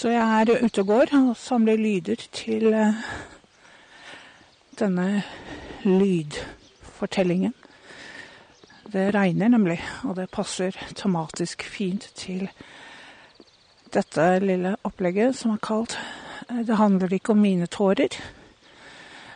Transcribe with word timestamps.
Så 0.00 0.08
jeg 0.08 0.42
er 0.48 0.64
ute 0.64 0.80
og 0.80 0.86
går 0.86 1.10
og 1.12 1.34
samler 1.36 1.76
lyder 1.76 2.22
til 2.32 2.72
eh, 2.72 3.00
denne 4.80 5.22
lydfortellingen. 5.84 7.52
Det 8.92 9.10
regner 9.14 9.52
nemlig, 9.52 9.76
og 10.08 10.16
det 10.16 10.30
passer 10.32 10.72
tematisk 10.96 11.66
fint 11.68 12.08
til 12.16 12.48
dette 13.92 14.38
lille 14.40 14.72
opplegget 14.88 15.36
som 15.36 15.52
er 15.52 15.60
kalt 15.68 15.98
eh, 16.48 16.64
'Det 16.64 16.76
handler 16.76 17.12
ikke 17.12 17.36
om 17.36 17.44
mine 17.44 17.68
tårer'. 17.68 18.22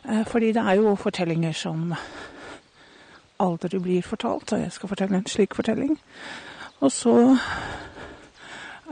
Eh, 0.08 0.24
fordi 0.26 0.52
det 0.52 0.64
er 0.64 0.72
jo 0.80 0.94
fortellinger 0.94 1.52
som 1.52 1.94
aldri 3.40 3.78
blir 3.78 4.02
fortalt, 4.02 4.52
og 4.52 4.60
jeg 4.60 4.72
skal 4.72 4.88
fortelle 4.88 5.16
en 5.16 5.26
slik 5.26 5.54
fortelling. 5.54 6.00
Og 6.80 6.92
så 6.92 7.36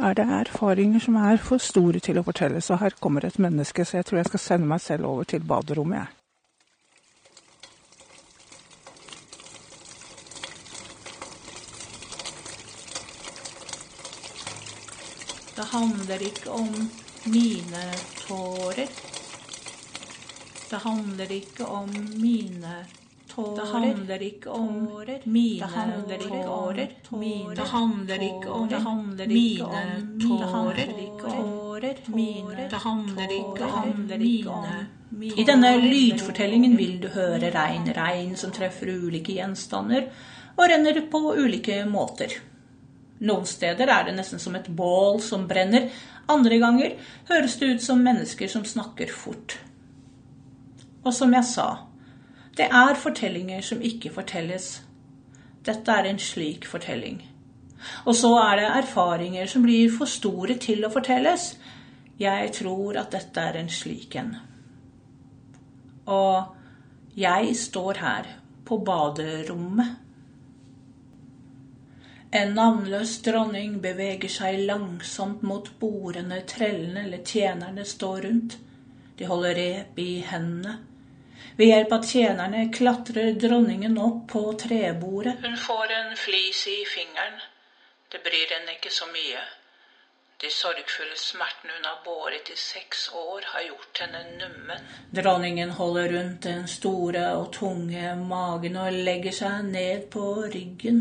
er 0.00 0.14
det 0.14 0.24
erfaringer 0.24 1.00
som 1.00 1.16
er 1.16 1.36
for 1.36 1.58
store 1.60 2.00
til 2.00 2.18
å 2.18 2.24
fortelle, 2.26 2.60
så 2.60 2.78
her 2.80 2.96
kommer 3.00 3.24
et 3.24 3.38
menneske, 3.38 3.84
så 3.84 3.98
jeg 3.98 4.08
tror 4.08 4.22
jeg 4.22 4.30
skal 4.30 4.40
sende 4.40 4.68
meg 4.70 4.80
selv 4.80 5.06
over 5.10 5.24
til 5.28 5.44
baderommet, 5.44 5.98
jeg. 5.98 6.18
Det 15.52 15.68
handler 15.68 16.24
ikke 16.24 16.50
om 16.50 16.72
mine 17.28 17.84
tårer. 18.24 18.88
Det 20.70 20.80
handler 20.80 21.30
ikke 21.30 21.66
om 21.66 21.88
mine 22.16 22.74
tårer. 22.80 23.01
Det 23.36 23.66
handler 23.72 24.22
ikke 24.22 24.50
om 24.50 24.88
mine 25.24 25.68
tårer. 26.20 26.88
Det 27.56 27.68
handler 27.72 28.22
ikke 28.22 28.50
om 28.50 28.70
mine 28.70 28.70
Det 28.70 28.80
handler 28.82 29.30
ikke 29.32 31.28
om 31.30 31.46
mine 32.16 32.68
tårer. 32.70 32.70
Det 32.70 32.80
handler 32.82 33.28
ikke 33.30 33.68
om 33.70 33.94
mine 34.08 34.86
i 35.12 35.44
denne 35.44 35.70
lydfortellingen 35.76 36.72
vil 36.76 36.94
du 37.02 37.10
høre 37.12 37.50
regn, 37.52 37.90
regn 37.92 38.32
som 38.40 38.52
treffer 38.54 38.88
ulike 38.88 39.34
gjenstander 39.36 40.06
og 40.56 40.64
renner 40.70 41.02
på 41.12 41.20
ulike 41.36 41.82
måter. 41.88 42.32
Noen 43.22 43.44
steder 43.46 43.92
er 43.92 44.08
det 44.08 44.16
nesten 44.16 44.40
som 44.42 44.56
et 44.56 44.70
bål 44.72 45.20
som 45.22 45.44
brenner, 45.50 45.90
andre 46.32 46.58
ganger 46.62 46.96
høres 47.28 47.58
det 47.60 47.74
ut 47.74 47.84
som 47.84 48.00
mennesker 48.02 48.48
som 48.48 48.64
snakker 48.64 49.12
fort. 49.12 49.58
Og 51.04 51.12
som 51.14 51.34
jeg 51.36 51.44
sa, 51.46 51.68
det 52.56 52.68
er 52.68 52.94
fortellinger 53.00 53.60
som 53.64 53.80
ikke 53.80 54.10
fortelles. 54.12 54.82
Dette 55.64 55.92
er 55.92 56.08
en 56.10 56.18
slik 56.18 56.66
fortelling. 56.68 57.22
Og 58.06 58.14
så 58.14 58.32
er 58.38 58.56
det 58.60 58.68
erfaringer 58.82 59.46
som 59.46 59.62
blir 59.64 59.90
for 59.94 60.10
store 60.10 60.58
til 60.60 60.84
å 60.84 60.90
fortelles. 60.92 61.54
Jeg 62.20 62.52
tror 62.58 62.98
at 63.00 63.14
dette 63.14 63.40
er 63.40 63.58
en 63.58 63.70
slik 63.72 64.16
en. 64.20 64.36
Og 66.06 67.16
jeg 67.16 67.56
står 67.56 68.02
her 68.02 68.30
på 68.68 68.78
baderommet. 68.84 69.98
En 72.32 72.54
navnløs 72.56 73.18
dronning 73.24 73.80
beveger 73.82 74.30
seg 74.32 74.62
langsomt 74.68 75.42
mot 75.44 75.68
bordene 75.80 76.40
trellene 76.48 77.04
eller 77.04 77.24
tjenerne 77.28 77.84
står 77.84 78.22
rundt. 78.26 78.56
De 79.18 79.28
holder 79.28 79.58
rep 79.58 79.98
i 80.00 80.22
hendene. 80.24 80.78
Ved 81.56 81.66
hjelp 81.68 81.92
av 81.92 82.04
tjenerne 82.08 82.66
klatrer 82.74 83.32
dronningen 83.40 83.98
opp 83.98 84.28
på 84.32 84.44
trebordet. 84.66 85.38
Hun 85.42 85.56
får 85.56 85.96
en 85.98 86.14
flis 86.16 86.66
i 86.72 86.78
fingeren. 86.94 87.40
Det 88.12 88.20
bryr 88.24 88.54
henne 88.56 88.78
ikke 88.78 88.92
så 88.92 89.08
mye. 89.12 89.42
De 90.42 90.48
sorgfulle 90.50 91.14
smertene 91.14 91.76
hun 91.76 91.84
har 91.86 92.00
båret 92.04 92.48
i 92.50 92.56
seks 92.58 93.04
år, 93.14 93.44
har 93.52 93.62
gjort 93.62 94.00
henne 94.02 94.22
nummen. 94.40 94.88
Dronningen 95.14 95.70
holder 95.76 96.08
rundt 96.16 96.42
den 96.48 96.64
store 96.68 97.28
og 97.36 97.52
tunge 97.54 98.16
magen 98.18 98.80
og 98.82 98.98
legger 99.06 99.36
seg 99.36 99.68
ned 99.68 100.08
på 100.10 100.24
ryggen, 100.50 100.98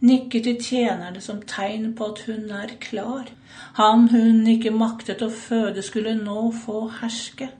nikker 0.00 0.46
til 0.46 0.56
tjenerne 0.70 1.20
som 1.20 1.42
tegn 1.44 1.90
på 1.98 2.08
at 2.14 2.24
hun 2.30 2.48
er 2.62 2.72
klar. 2.80 3.28
Han 3.76 4.08
hun 4.14 4.46
ikke 4.56 4.72
maktet 4.72 5.20
å 5.20 5.28
føde, 5.28 5.84
skulle 5.84 6.16
nå 6.16 6.48
få 6.64 6.86
herske. 7.02 7.50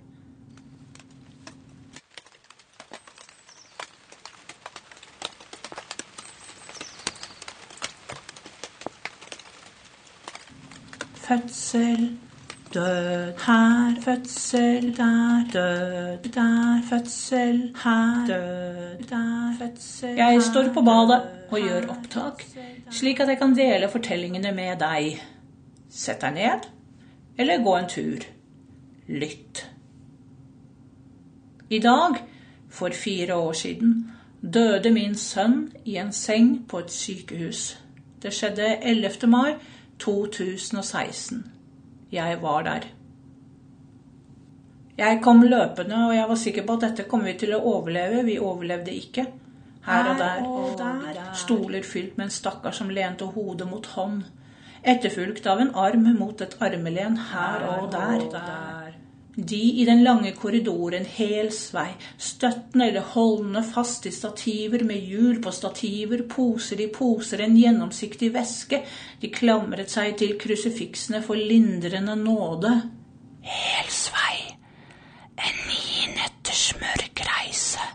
Fødsel, 11.29 12.19
død, 12.75 13.33
her, 13.47 14.01
fødsel, 14.01 14.97
der, 14.97 15.45
død, 15.53 16.31
der, 16.33 16.83
fødsel, 16.89 17.75
her, 17.85 18.27
død, 18.27 19.03
der, 19.09 19.53
fødsel 19.59 20.17
Jeg 20.17 20.43
står 20.43 20.73
på 20.75 20.81
badet 20.81 21.23
og 21.51 21.59
gjør 21.61 21.91
opptak, 21.91 22.45
slik 22.91 23.21
at 23.21 23.29
jeg 23.29 23.39
kan 23.39 23.57
dele 23.57 23.91
fortellingene 23.93 24.53
med 24.57 24.81
deg. 24.81 25.21
Sett 25.91 26.25
deg 26.25 26.33
ned, 26.33 26.69
eller 27.39 27.65
gå 27.65 27.77
en 27.77 27.93
tur. 27.93 28.25
Lytt. 29.09 29.67
I 31.71 31.79
dag, 31.79 32.23
for 32.71 32.89
fire 32.93 33.35
år 33.35 33.53
siden, 33.53 34.13
døde 34.55 34.91
min 34.91 35.15
sønn 35.15 35.67
i 35.85 36.01
en 36.01 36.13
seng 36.13 36.65
på 36.69 36.79
et 36.79 36.93
sykehus. 36.93 37.75
Det 38.23 38.33
skjedde 38.33 38.79
11. 38.83 39.29
mai 39.29 39.53
2016. 39.99 41.45
Jeg 42.13 42.39
var 42.43 42.63
der. 42.63 42.87
Jeg 44.99 45.21
kom 45.23 45.43
løpende, 45.43 46.07
og 46.09 46.15
jeg 46.17 46.29
var 46.29 46.35
sikker 46.35 46.67
på 46.67 46.79
at 46.79 46.89
dette 46.89 47.05
kom 47.11 47.23
vi 47.25 47.37
til 47.39 47.55
å 47.55 47.61
overleve. 47.63 48.25
Vi 48.27 48.39
overlevde 48.43 48.95
ikke. 48.95 49.27
Her 49.87 50.11
og 50.11 50.19
der. 50.19 50.43
Og 50.49 50.75
der. 50.79 51.21
Stoler 51.39 51.87
fylt 51.87 52.19
med 52.19 52.27
en 52.27 52.35
stakkar 52.35 52.75
som 52.75 52.91
lente 52.91 53.29
hodet 53.37 53.69
mot 53.71 53.87
hånd. 53.95 54.25
Etterfulgt 54.83 55.47
av 55.47 55.63
en 55.63 55.75
arm 55.75 56.11
mot 56.19 56.41
et 56.41 56.59
armelen 56.63 57.17
her 57.31 57.65
og 57.69 57.93
der. 57.93 58.78
De 59.39 59.57
i 59.57 59.85
den 59.87 60.01
lange 60.03 60.33
korridoren 60.35 61.05
helsvei, 61.07 61.93
støttende 62.19 62.89
eller 62.89 63.05
holdende 63.13 63.61
fast 63.63 64.07
i 64.07 64.11
stativer 64.11 64.83
med 64.83 65.05
hjul 65.07 65.37
på 65.43 65.53
stativer, 65.55 66.25
poser 66.27 66.81
i 66.83 66.89
poser, 66.91 67.45
en 67.45 67.55
gjennomsiktig 67.55 68.33
væske. 68.35 68.81
De 69.23 69.31
klamret 69.31 69.95
seg 69.95 70.17
til 70.19 70.35
krusifiksene 70.43 71.21
for 71.23 71.39
lindrende 71.39 72.17
nåde. 72.19 72.73
Helsvei, 73.47 74.41
en 75.39 75.63
ni 75.69 76.11
netters 76.17 76.65
mørk 76.83 77.23
reise 77.31 77.87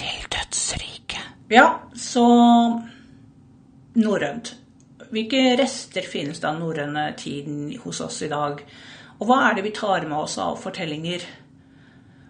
til 0.00 0.26
dødsriket. 0.32 1.28
Ja, 1.52 1.66
så 1.92 2.24
norrønt. 4.00 4.54
Hvilke 5.12 5.44
rester 5.60 6.08
finnes 6.08 6.40
da 6.40 6.54
av 6.54 6.64
norrøne 6.64 7.10
tiden 7.20 7.68
hos 7.84 8.00
oss 8.00 8.22
i 8.24 8.32
dag? 8.32 8.64
Og 9.24 9.30
hva 9.30 9.38
er 9.48 9.54
det 9.56 9.62
vi 9.64 9.70
tar 9.72 10.04
med 10.04 10.18
oss 10.18 10.34
av 10.36 10.58
fortellinger? 10.60 11.22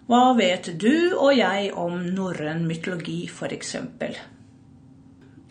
Hva 0.07 0.29
vet 0.37 0.69
du 0.79 1.11
og 1.17 1.33
jeg 1.35 1.73
om 1.75 1.97
norrøn 2.15 2.61
mytologi, 2.69 3.25
f.eks.? 3.27 3.73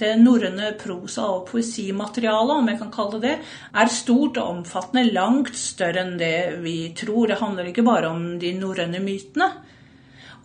Det 0.01 0.15
norrøne 0.23 0.71
prosa- 0.81 1.27
og 1.35 1.45
poesimaterialet, 1.51 2.55
om 2.57 2.71
jeg 2.73 2.81
kan 2.81 2.95
kalle 2.97 3.21
det 3.21 3.35
det, 3.35 3.51
er 3.77 3.93
stort 3.93 4.41
og 4.41 4.55
omfattende, 4.55 5.05
langt 5.13 5.53
større 5.53 6.07
enn 6.07 6.17
det 6.17 6.63
vi 6.65 6.79
tror. 6.97 7.29
Det 7.29 7.37
handler 7.43 7.69
ikke 7.69 7.85
bare 7.85 8.15
om 8.17 8.25
de 8.41 8.55
norrøne 8.57 9.05
mytene. 9.05 9.51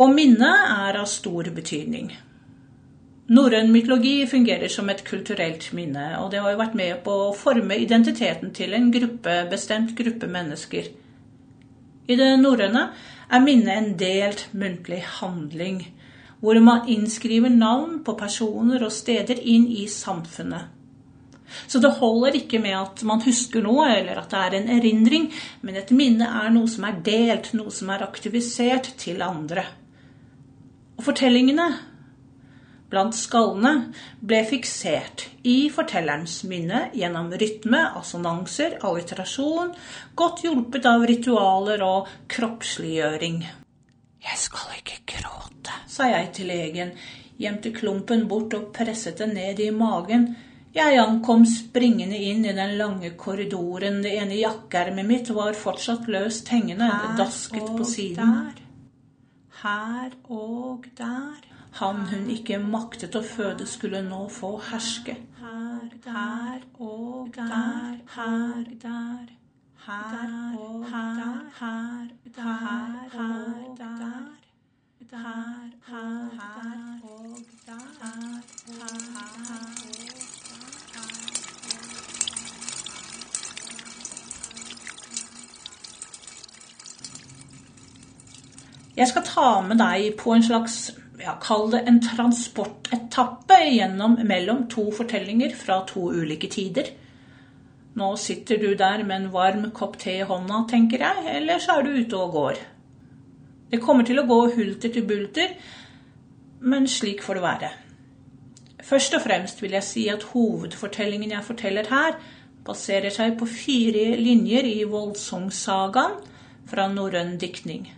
Og 0.04 0.12
minnet 0.20 0.68
er 0.76 1.00
av 1.00 1.08
stor 1.08 1.48
betydning. 1.56 2.12
Norrøn 3.30 3.68
mytologi 3.70 4.24
fungerer 4.26 4.72
som 4.74 4.88
et 4.90 5.04
kulturelt 5.06 5.68
minne, 5.78 6.16
og 6.18 6.32
det 6.32 6.40
har 6.42 6.50
jo 6.50 6.62
vært 6.64 6.78
med 6.80 7.04
på 7.06 7.14
å 7.28 7.36
forme 7.38 7.76
identiteten 7.78 8.50
til 8.58 8.74
en 8.74 8.88
gruppe, 8.90 9.36
bestemt 9.52 9.92
gruppe 9.98 10.26
mennesker. 10.26 10.88
I 12.10 12.18
det 12.18 12.30
norrøne 12.42 12.88
er 13.30 13.44
minnet 13.44 13.76
en 13.76 13.92
delt 14.00 14.48
muntlig 14.58 15.04
handling, 15.20 15.84
hvor 16.42 16.58
man 16.64 16.90
innskriver 16.90 17.54
navn 17.54 18.00
på 18.02 18.16
personer 18.18 18.81
og 18.88 18.96
steder 18.96 19.38
inn 19.38 19.68
i 19.78 19.86
samfunnet. 19.94 20.74
Så 21.70 21.82
det 21.82 21.92
holder 22.00 22.38
ikke 22.38 22.62
med 22.62 22.78
at 22.80 23.04
man 23.06 23.22
husker 23.22 23.62
noe, 23.66 23.92
eller 23.94 24.24
at 24.24 24.34
det 24.34 24.42
er 24.42 24.58
en 24.58 24.72
erindring, 24.74 25.30
men 25.62 25.78
et 25.78 25.94
minne 25.94 26.25
er 26.42 26.50
noe 26.54 26.70
som 26.70 26.86
er 26.90 26.98
delt, 27.06 27.52
noe 27.58 27.74
som 27.74 27.94
er 27.94 28.06
aktivisert 28.06 28.90
til 29.02 29.22
andre. 29.25 29.68
Og 30.98 31.06
fortellingene 31.06 31.70
blant 32.89 33.15
skallene 33.15 33.91
ble 34.25 34.41
fiksert 34.50 35.27
i 35.47 35.69
fortellerens 35.74 36.41
minne 36.50 36.88
gjennom 36.97 37.31
rytme, 37.31 37.83
assonanser, 38.00 38.80
alliterasjon, 38.86 39.71
godt 40.18 40.44
hjulpet 40.45 40.89
av 40.89 41.06
ritualer 41.09 41.86
og 41.86 42.09
kroppsliggjøring. 42.33 43.41
Jeg 44.19 44.41
skal 44.41 44.77
ikke 44.81 45.00
gråte, 45.15 45.80
sa 45.88 46.09
jeg 46.12 46.31
til 46.36 46.50
legen, 46.51 46.94
gjemte 47.39 47.71
klumpen 47.75 48.25
bort 48.27 48.53
og 48.57 48.71
presset 48.75 49.21
den 49.21 49.38
ned 49.38 49.62
i 49.63 49.71
magen. 49.71 50.31
Jeg 50.75 51.00
ankom 51.01 51.47
springende 51.50 52.18
inn 52.30 52.44
i 52.45 52.53
den 52.53 52.75
lange 52.77 53.15
korridoren. 53.18 54.03
Det 54.03 54.12
ene 54.19 54.38
jakkeermet 54.38 55.07
mitt 55.07 55.31
var 55.33 55.57
fortsatt 55.57 56.06
løst 56.12 56.51
hengende. 56.53 56.89
Det 56.89 57.24
dasket 57.24 57.71
på 57.74 57.88
siden. 57.89 58.36
Der. 58.36 58.65
Her 59.63 60.13
og 60.30 60.86
der. 61.00 61.49
Han 61.80 61.96
hun 62.12 62.26
ikke 62.28 62.58
maktet 62.60 63.14
å 63.16 63.22
føde, 63.24 63.64
skulle 63.64 64.02
nå 64.04 64.26
få 64.36 64.50
herske. 64.68 65.14
Her, 65.40 65.86
her 66.04 66.60
og 66.76 67.30
der, 67.38 68.02
her, 68.16 68.66
der. 68.81 69.30
Her 69.86 70.58
og 70.60 70.84
der, 70.92 71.40
her, 71.60 72.10
der, 72.36 72.44
her 73.14 73.24
og 73.24 73.78
der. 73.80 73.96
Der, 75.12 75.18
her, 75.88 76.28
her 76.36 77.00
og 77.04 77.40
der, 77.66 77.88
her, 78.02 78.42
her 78.68 79.00
der. 79.24 80.00
Jeg 88.98 89.08
skal 89.08 89.24
ta 89.24 89.62
med 89.62 89.80
deg 89.80 90.16
på 90.20 90.34
en 90.36 90.44
slags 90.44 90.92
ja, 91.30 91.38
Kall 91.42 91.70
det 91.72 91.84
en 91.88 92.00
transportetappe 92.02 93.60
gjennom 93.70 94.18
mellom 94.26 94.66
to 94.72 94.90
fortellinger 94.96 95.54
fra 95.56 95.84
to 95.86 96.10
ulike 96.10 96.50
tider. 96.50 96.90
Nå 98.00 98.16
sitter 98.18 98.58
du 98.58 98.74
der 98.76 99.04
med 99.04 99.16
en 99.16 99.31
varm 99.34 99.68
kopp 99.76 99.98
te 100.00 100.20
i 100.22 100.26
hånda, 100.26 100.64
tenker 100.70 101.04
jeg, 101.04 101.26
eller 101.36 101.62
så 101.62 101.78
er 101.78 101.86
du 101.86 101.98
ute 102.00 102.18
og 102.18 102.34
går. 102.34 102.64
Det 103.70 103.81
kommer 103.84 104.08
til 104.08 104.22
å 104.22 104.26
gå 104.26 104.40
hulter 104.56 104.94
til 104.94 105.06
bulter, 105.06 105.54
men 106.62 106.88
slik 106.90 107.22
får 107.22 107.38
det 107.38 107.46
være. 107.46 107.70
Først 108.90 109.14
og 109.14 109.22
fremst 109.22 109.62
vil 109.62 109.75
jeg 109.78 109.86
si 109.86 110.08
at 110.10 110.25
hovedfortellingen 110.32 111.36
jeg 111.36 111.46
forteller 111.46 111.92
her, 111.92 112.18
baserer 112.66 113.14
seg 113.14 113.38
på 113.38 113.46
fire 113.50 114.16
linjer 114.18 114.66
i 114.66 114.82
Voldsungsagaen 114.90 116.18
fra 116.70 116.88
norrøn 116.90 117.38
diktning. 117.42 117.90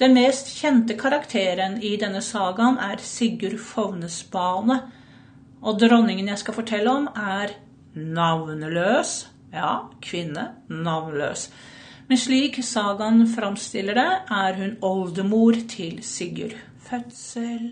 Den 0.00 0.14
mest 0.16 0.48
kjente 0.56 0.94
karakteren 0.96 1.74
i 1.84 1.90
denne 2.00 2.22
sagaen 2.24 2.78
er 2.80 3.02
Sigurd 3.04 3.58
Fovnesbane. 3.60 4.78
Og 5.60 5.76
dronningen 5.82 6.30
jeg 6.30 6.40
skal 6.40 6.56
fortelle 6.56 6.94
om, 7.02 7.08
er 7.12 7.52
navnløs. 7.92 9.10
Ja, 9.52 9.74
kvinne, 10.00 10.46
navnløs. 10.72 11.50
Men 12.08 12.22
slik 12.22 12.62
sagaen 12.64 13.26
framstiller 13.28 14.00
det, 14.00 14.08
er 14.38 14.56
hun 14.62 14.72
oldemor 14.80 15.60
til 15.68 16.00
Sigurd. 16.02 16.56
Fødsel, 16.88 17.68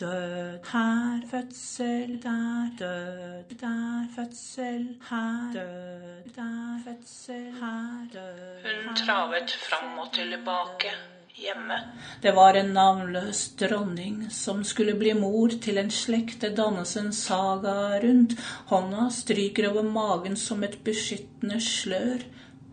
død, 0.00 0.68
her, 0.68 1.24
fødsel, 1.32 2.20
der, 2.26 2.70
død, 2.78 3.56
der, 3.64 4.04
fødsel, 4.18 4.86
her, 5.08 5.50
død, 5.56 6.30
der, 6.36 6.78
fødsel, 6.84 7.50
her, 7.64 8.06
død 8.12 8.70
Hun 8.86 8.96
travet 9.06 9.58
fram 9.70 9.98
og 9.98 10.12
tilbake 10.12 10.96
hjemme. 11.34 11.78
Det 12.22 12.32
var 12.32 12.54
en 12.54 12.72
navnløs 12.74 13.42
dronning 13.58 14.30
som 14.30 14.62
skulle 14.64 14.94
bli 14.98 15.14
mor 15.18 15.54
til 15.66 15.78
en 15.82 15.90
slekt 15.90 16.40
det 16.44 16.54
dannes 16.58 16.96
en 17.00 17.12
saga 17.12 18.00
rundt. 18.04 18.36
Hånda 18.70 19.08
stryker 19.10 19.70
over 19.72 19.82
magen 19.82 20.36
som 20.36 20.62
et 20.62 20.78
beskyttende 20.86 21.60
slør. 21.60 22.24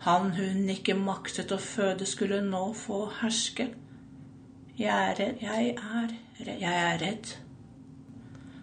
Han 0.06 0.32
hun 0.38 0.70
ikke 0.74 0.98
maktet 0.98 1.52
å 1.54 1.60
føde, 1.62 2.08
skulle 2.10 2.42
nå 2.46 2.72
få 2.74 3.06
herske. 3.22 3.70
Jeg 4.78 5.14
er, 5.14 5.38
jeg 5.42 5.76
er, 5.78 6.14
jeg 6.40 6.74
er 6.74 7.02
redd 7.02 7.36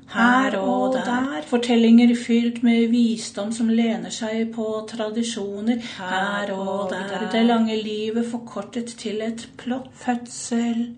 her 0.08 0.56
og 0.58 0.94
der. 0.94 1.43
Fortellinger 1.46 2.14
fylt 2.26 2.62
med 2.62 2.88
visdom 2.88 3.52
som 3.52 3.69
lener 3.69 4.10
seg 4.10 4.52
på 4.55 4.66
tradisjoner. 4.88 5.82
Her 5.99 6.52
og 6.52 6.90
der. 6.90 7.28
Det 7.32 7.44
lange 7.46 7.76
livet 7.82 8.31
forkortet 8.31 8.87
til 8.87 9.22
et 9.22 9.49
plott. 9.58 9.90
Fødsel. 9.94 10.96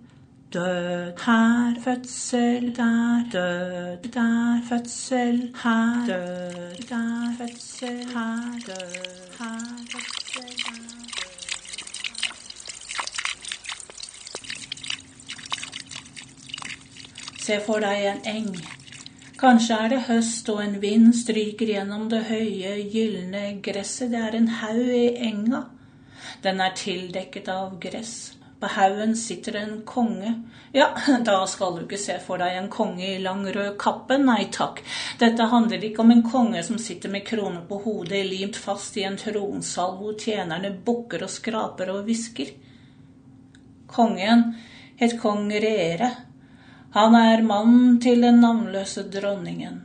Død. 0.52 1.12
Her, 1.26 1.74
fødsel. 1.84 2.76
Der, 2.76 3.24
død. 3.32 4.10
Der, 4.12 4.60
fødsel. 4.68 5.54
Her, 5.62 6.06
død. 6.06 6.88
Der, 6.88 7.32
fødsel. 7.38 7.98
Her, 8.14 8.58
død. 8.66 8.96
Her, 9.38 9.58
fødsel. 9.92 10.56
Der. 10.66 11.00
Se 17.40 17.60
for 17.66 17.80
deg 17.82 18.04
en 18.06 18.20
eng 18.36 18.79
Kanskje 19.40 19.76
er 19.81 19.88
det 19.88 19.98
høst 20.04 20.48
og 20.52 20.58
en 20.60 20.75
vind 20.82 21.14
stryker 21.16 21.70
gjennom 21.72 22.10
det 22.12 22.26
høye, 22.28 22.75
gylne 22.92 23.54
gresset. 23.64 24.10
Det 24.12 24.20
er 24.20 24.37
en 24.37 24.50
haug 24.60 24.90
i 24.92 25.06
enga. 25.31 25.62
Den 26.44 26.60
er 26.60 26.75
tildekket 26.76 27.48
av 27.48 27.78
gress. 27.81 28.34
På 28.60 28.69
haugen 28.69 29.16
sitter 29.16 29.56
en 29.56 29.78
konge. 29.88 30.34
Ja, 30.76 30.90
da 31.25 31.38
skal 31.48 31.78
du 31.78 31.87
ikke 31.87 32.02
se 32.02 32.19
for 32.20 32.44
deg 32.44 32.58
en 32.58 32.69
konge 32.69 33.14
i 33.14 33.22
lang, 33.25 33.46
rød 33.48 33.78
kappe. 33.81 34.20
Nei 34.20 34.50
takk. 34.52 34.84
Dette 35.25 35.48
handler 35.48 35.88
ikke 35.88 36.04
om 36.04 36.12
en 36.12 36.25
konge 36.28 36.60
som 36.66 36.76
sitter 36.76 37.08
med 37.08 37.25
krone 37.25 37.64
på 37.69 37.81
hodet, 37.87 38.26
limt 38.28 38.60
fast 38.60 39.00
i 39.00 39.08
en 39.08 39.16
tronsal 39.16 39.96
hvor 40.02 40.20
tjenerne 40.20 40.76
bukker 40.84 41.25
og 41.25 41.32
skraper 41.32 41.96
og 41.96 42.04
hvisker. 42.04 42.52
Kongen 43.88 44.50
het 45.00 45.16
kong 45.22 45.48
Rere. 45.64 46.12
Han 46.94 47.14
er 47.14 47.42
mannen 47.46 48.00
til 48.02 48.25
den 48.25 48.40
navnløse 48.42 49.04
dronningen. 49.14 49.76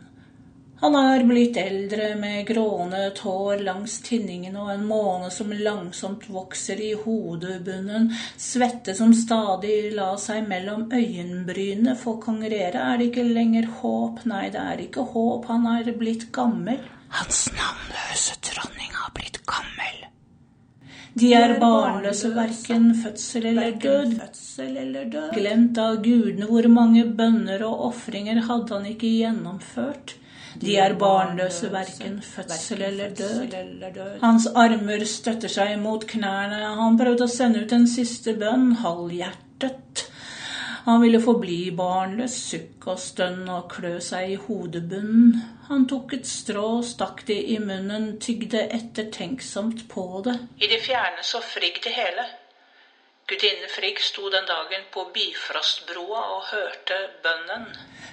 Han 0.81 0.96
er 1.00 1.24
blitt 1.24 1.56
eldre 1.62 2.07
med 2.19 2.48
gråne 2.50 3.04
tår 3.16 3.62
langs 3.63 4.00
tinningen 4.04 4.57
og 4.60 4.72
en 4.74 4.88
måne 4.90 5.30
som 5.34 5.54
langsomt 5.54 6.25
vokser 6.34 6.81
i 6.81 6.92
hodebunnen, 7.04 8.10
svette 8.42 8.98
som 8.98 9.13
stadig 9.16 9.94
la 9.96 10.12
seg 10.22 10.50
mellom 10.50 10.88
øyenbrynene. 10.90 11.96
For 12.02 12.18
kongrere 12.25 12.81
er 12.90 13.00
det 13.00 13.12
ikke 13.12 13.28
lenger 13.30 13.69
håp, 13.80 14.25
nei, 14.30 14.50
det 14.54 14.66
er 14.66 14.84
ikke 14.88 15.06
håp, 15.13 15.48
han 15.54 15.69
er 15.78 15.94
blitt 16.02 16.28
gammel. 16.36 16.81
Hans 17.22 17.46
navnløse 17.54 18.42
dronning 18.50 18.92
har 18.98 19.13
blitt 19.16 19.40
gammel. 19.46 20.06
De 21.16 21.32
er 21.34 21.54
barnløse, 21.60 22.34
verken 22.36 22.90
fødsel 23.00 23.46
eller 23.48 23.78
død. 23.80 24.18
Glemt 25.32 25.78
av 25.80 26.02
gudene, 26.04 26.50
hvor 26.50 26.68
mange 26.68 27.06
bønner 27.08 27.64
og 27.64 27.86
ofringer 27.90 28.42
hadde 28.50 28.76
han 28.76 28.90
ikke 28.90 29.12
gjennomført? 29.22 30.18
De 30.60 30.76
er 30.80 30.96
barnløse, 31.00 31.70
verken 31.72 32.20
fødsel 32.24 32.84
eller 32.90 33.16
død. 33.16 33.56
Hans 34.22 34.48
armer 34.56 35.08
støtter 35.08 35.52
seg 35.52 35.78
mot 35.80 36.04
knærne, 36.08 36.62
han 36.80 37.00
prøvde 37.00 37.28
å 37.28 37.32
sende 37.32 37.64
ut 37.64 37.76
en 37.76 37.88
siste 37.92 38.36
bønn, 38.40 38.74
halvhjertet. 38.84 40.05
Han 40.85 41.01
ville 41.01 41.18
forbli 41.21 41.71
barnløs, 41.73 42.35
sukke 42.51 42.92
og 42.94 42.99
stønn 43.01 43.47
og 43.49 43.71
klø 43.73 43.95
seg 44.06 44.35
i 44.35 44.35
hodebunnen. 44.37 45.39
Han 45.65 45.87
tok 45.89 46.13
et 46.19 46.30
strå, 46.30 46.68
stakk 46.85 47.23
det 47.25 47.39
i 47.56 47.57
munnen, 47.57 48.19
tygde 48.21 48.61
ettertenksomt 48.69 49.87
på 49.89 50.06
det. 50.27 50.35
I 50.61 50.69
det 50.69 50.83
fjerne 50.85 51.25
så 51.25 51.42
Frigg 51.42 51.81
det 51.87 51.95
hele. 51.95 52.27
Gudinne 53.26 53.68
Frigg 53.68 54.00
sto 54.06 54.30
den 54.30 54.46
dagen 54.46 54.84
på 54.94 55.08
Bifrostbroa 55.14 56.20
og 56.36 56.44
hørte 56.52 56.98
bønnen. 57.24 57.64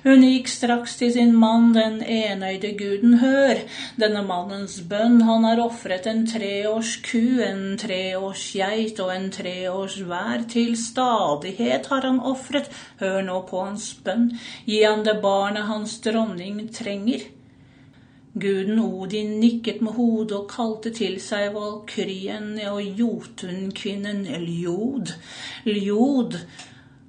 Hun 0.07 0.23
gikk 0.25 0.49
straks 0.49 0.95
til 0.97 1.11
sin 1.13 1.35
mann, 1.37 1.67
den 1.77 1.99
enøyde 2.01 2.71
guden. 2.79 3.19
Hør, 3.21 3.61
denne 4.01 4.23
mannens 4.25 4.79
bønn. 4.89 5.21
Han 5.29 5.45
har 5.45 5.61
ofret 5.61 6.09
en 6.09 6.25
treårs 6.31 6.95
ku, 7.05 7.21
en 7.45 7.77
treårs 7.83 8.47
geit 8.57 9.05
og 9.05 9.13
en 9.13 9.29
treårs 9.37 9.99
vær. 10.09 10.47
Til 10.55 10.73
stadighet 10.81 11.93
har 11.93 12.09
han 12.09 12.25
ofret. 12.33 12.73
Hør 13.05 13.21
nå 13.29 13.37
på 13.53 13.67
hans 13.67 13.93
bønn. 14.01 14.31
Gi 14.65 14.81
han 14.81 15.05
det 15.05 15.19
barnet 15.21 15.69
hans 15.69 16.01
dronning 16.09 16.65
trenger. 16.73 17.29
Guden 18.35 18.79
Odin 18.81 19.41
nikket 19.41 19.81
med 19.85 19.93
hodet 19.93 20.33
og 20.39 20.47
kalte 20.49 20.91
til 20.97 21.19
seg 21.21 21.51
valkyrien 21.53 22.55
og 22.71 22.81
jotunkvinnen 22.81 24.23
Ljod. 24.47 25.13
Ljod 25.69 26.39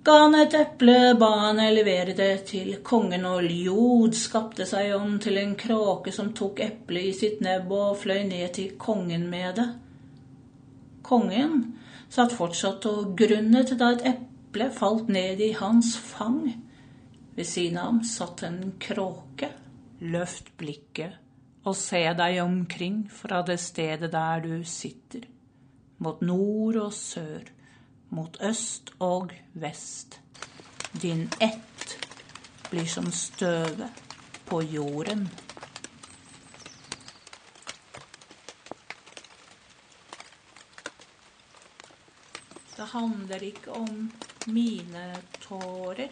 ga 0.03 0.18
han 0.25 0.36
et 0.36 0.58
eple, 0.60 0.98
ba 1.15 1.32
han 1.46 1.63
levere 1.77 2.12
det 2.18 2.44
til 2.51 2.75
kongen, 2.84 3.24
og 3.24 3.48
Ljod 3.48 4.20
skapte 4.20 4.68
seg 4.68 4.92
om 4.98 5.15
til 5.24 5.39
en 5.39 5.56
kråke 5.56 6.12
som 6.12 6.34
tok 6.36 6.60
eplet 6.68 7.13
i 7.13 7.15
sitt 7.15 7.39
nebb 7.46 7.72
og 7.72 8.01
fløy 8.03 8.25
ned 8.27 8.51
til 8.60 8.75
kongen 8.75 9.30
med 9.32 9.56
det. 9.62 9.70
Kongen 11.08 11.60
satt 12.12 12.36
fortsatt 12.36 12.84
og 12.92 13.15
grunnet 13.15 13.77
da 13.80 13.94
et 13.96 14.10
eple 14.12 14.74
falt 14.75 15.08
ned 15.08 15.39
i 15.39 15.53
hans 15.56 15.96
fang. 15.96 16.50
Ved 17.34 17.48
siden 17.48 17.80
av 17.80 17.94
ham 17.94 18.03
satt 18.03 18.44
en 18.44 18.65
kråke 18.75 19.23
løft 20.00 20.54
blikket 20.58 21.20
og 21.64 21.76
se 21.80 22.02
deg 22.18 22.40
omkring 22.44 23.04
fra 23.12 23.42
det 23.46 23.60
stedet 23.62 24.12
der 24.12 24.42
du 24.44 24.64
sitter, 24.68 25.28
mot 26.04 26.22
nord 26.22 26.76
og 26.76 26.94
sør, 26.94 27.48
mot 28.10 28.38
øst 28.44 28.92
og 29.00 29.32
vest. 29.54 30.20
Din 31.02 31.30
ett 31.42 31.98
blir 32.70 32.86
som 32.86 33.12
støvet 33.12 34.04
på 34.46 34.62
jorden. 34.62 35.30
Det 42.78 42.90
handler 42.92 43.44
ikke 43.44 43.72
om 43.72 44.12
mine 44.48 45.06
tårer. 45.42 46.10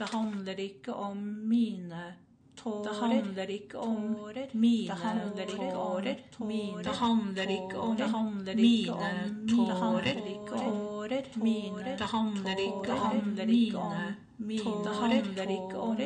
Det 0.00 0.08
handler 0.12 0.60
ikke 0.60 0.94
om 0.94 1.16
mine 1.48 2.14
tårer. 2.56 2.84
Det 2.84 2.94
handler 3.00 3.50
ikke 3.50 3.78
om 3.78 4.16
mine 4.52 4.96
tårer. 4.96 6.16
Det 6.84 6.94
handler 7.00 7.50
ikke 7.50 7.78
om 7.78 7.92
mine 7.92 7.92
tårer. 7.92 7.96
Det 7.96 8.08
handler 8.08 8.56
ikke 8.56 8.92
om 8.92 8.94
mine 8.94 8.94
tårer. 9.48 10.14
Det 11.98 12.08
handler 12.12 12.56
ikke 12.56 12.92
om 12.92 13.36
mine 13.36 14.16
mine 14.40 14.84
Det 14.84 14.94
handler 14.96 15.50
ikke 15.50 15.78
om 15.78 15.96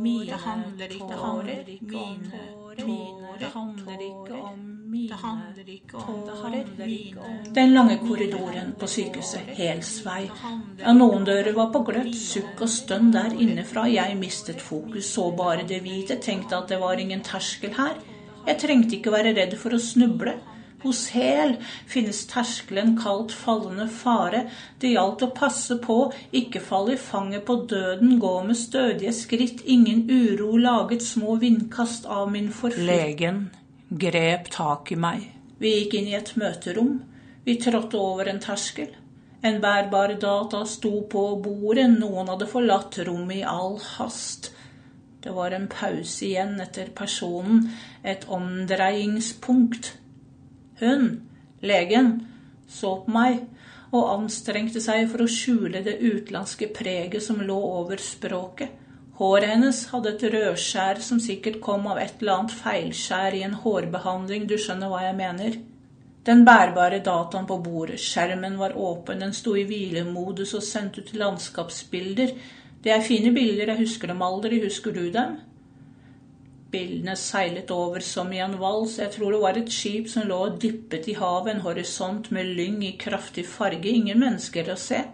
mine 0.00 0.26
Det 0.26 0.38
handler 0.38 0.86
ikke 0.88 1.16
om 1.16 1.38
mine 1.82 2.30
tårer. 2.76 3.38
Det 3.38 3.46
handler 3.54 3.98
ikke 4.00 4.42
om 4.42 4.71
mine 4.92 5.16
tårer. 5.90 6.64
Den 7.54 7.74
lange 7.74 7.96
korridoren 7.96 8.72
på 8.78 8.86
sykehuset 8.86 9.54
Helsvei. 9.56 10.26
Ja, 10.82 10.92
noen 10.92 11.24
dører 11.24 11.54
var 11.56 11.70
på 11.72 11.80
gløtt, 11.88 12.14
sukk 12.18 12.60
og 12.66 12.70
stønn 12.70 13.08
der 13.14 13.32
innefra. 13.32 13.86
Jeg 13.88 14.18
mistet 14.20 14.60
fokus, 14.60 15.08
så 15.14 15.30
bare 15.36 15.64
det 15.68 15.80
hvite, 15.86 16.18
tenkte 16.20 16.58
at 16.58 16.68
det 16.68 16.80
var 16.82 17.00
ingen 17.00 17.24
terskel 17.24 17.72
her. 17.78 17.96
Jeg 18.46 18.58
trengte 18.60 18.98
ikke 18.98 19.14
være 19.14 19.32
redd 19.38 19.56
for 19.60 19.72
å 19.72 19.80
snuble. 19.80 20.36
Hos 20.82 21.06
Hel 21.14 21.54
finnes 21.86 22.24
terskelen 22.26 22.96
kalt 22.98 23.32
fallende 23.32 23.86
fare. 23.86 24.44
Det 24.82 24.90
gjaldt 24.92 25.22
å 25.24 25.30
passe 25.32 25.78
på, 25.80 25.98
ikke 26.34 26.60
falle 26.60 26.96
i 26.96 27.00
fanget 27.00 27.46
på 27.46 27.60
døden, 27.70 28.18
gå 28.20 28.34
med 28.44 28.58
stødige 28.58 29.14
skritt, 29.14 29.62
ingen 29.64 30.04
uro, 30.10 30.56
laget 30.58 31.06
små 31.06 31.38
vindkast 31.40 32.10
av 32.10 32.28
min 32.34 32.50
forflyt. 32.52 32.88
Legen 32.90 33.44
grep 33.98 34.50
tak 34.50 34.92
i 34.92 34.96
meg. 34.96 35.28
Vi 35.60 35.72
gikk 35.76 35.98
inn 35.98 36.10
i 36.10 36.16
et 36.18 36.32
møterom. 36.40 36.96
Vi 37.44 37.58
trådte 37.60 37.98
over 38.00 38.30
en 38.30 38.40
terskel. 38.42 38.90
En 39.42 39.60
bærbar 39.60 40.14
data 40.22 40.62
sto 40.70 41.00
på 41.10 41.22
bordet, 41.42 41.88
noen 41.90 42.30
hadde 42.30 42.46
forlatt 42.50 43.00
rommet 43.06 43.40
i 43.40 43.46
all 43.46 43.78
hast. 43.96 44.52
Det 45.22 45.34
var 45.34 45.54
en 45.54 45.68
pause 45.70 46.24
igjen 46.26 46.56
etter 46.62 46.90
personen, 46.94 47.68
et 48.02 48.24
omdreiingspunkt. 48.30 49.92
Hun, 50.80 51.08
legen, 51.62 52.14
så 52.68 52.96
på 53.04 53.14
meg 53.14 53.42
og 53.92 54.08
anstrengte 54.16 54.80
seg 54.82 55.10
for 55.12 55.24
å 55.24 55.30
skjule 55.30 55.82
det 55.84 55.98
utenlandske 56.00 56.70
preget 56.74 57.22
som 57.22 57.42
lå 57.44 57.58
over 57.82 58.02
språket. 58.02 58.81
Håret 59.22 59.52
hennes 59.52 59.80
hadde 59.92 60.10
et 60.16 60.22
rødskjær 60.34 60.98
som 61.06 61.20
sikkert 61.22 61.60
kom 61.62 61.84
av 61.86 62.00
et 62.02 62.16
eller 62.18 62.40
annet 62.40 62.54
feilskjær 62.58 63.36
i 63.38 63.44
en 63.46 63.54
hårbehandling, 63.62 64.48
du 64.50 64.56
skjønner 64.58 64.90
hva 64.90 65.04
jeg 65.04 65.14
mener. 65.20 65.58
Den 66.26 66.42
bærbare 66.48 66.98
dataen 67.06 67.46
på 67.46 67.60
bordet, 67.62 68.00
skjermen 68.02 68.58
var 68.58 68.74
åpen, 68.74 69.22
den 69.22 69.36
sto 69.38 69.54
i 69.54 69.62
hvilemodus 69.68 70.56
og 70.58 70.66
sendte 70.66 71.04
ut 71.04 71.14
landskapsbilder. 71.22 72.34
Det 72.82 72.96
er 72.96 73.06
fine 73.06 73.30
bilder, 73.36 73.70
jeg 73.70 73.84
husker 73.84 74.10
dem 74.10 74.26
aldri, 74.26 74.58
husker 74.66 74.98
du 74.98 75.04
dem? 75.14 75.38
Bildene 76.74 77.14
seilet 77.14 77.70
over 77.70 78.02
som 78.02 78.34
i 78.34 78.42
en 78.42 78.58
vals. 78.58 78.98
Jeg 78.98 79.14
tror 79.14 79.36
det 79.36 79.42
var 79.46 79.62
et 79.62 79.70
skip 79.70 80.10
som 80.10 80.26
lå 80.26 80.42
og 80.48 80.58
dyppet 80.66 81.06
i 81.14 81.18
havet, 81.22 81.54
en 81.54 81.66
horisont 81.68 82.32
med 82.34 82.56
lyng 82.58 82.82
i 82.90 82.96
kraftig 82.98 83.46
farge, 83.46 83.86
ingen 83.86 84.18
mennesker 84.18 84.74
å 84.74 84.80
se. 84.90 85.04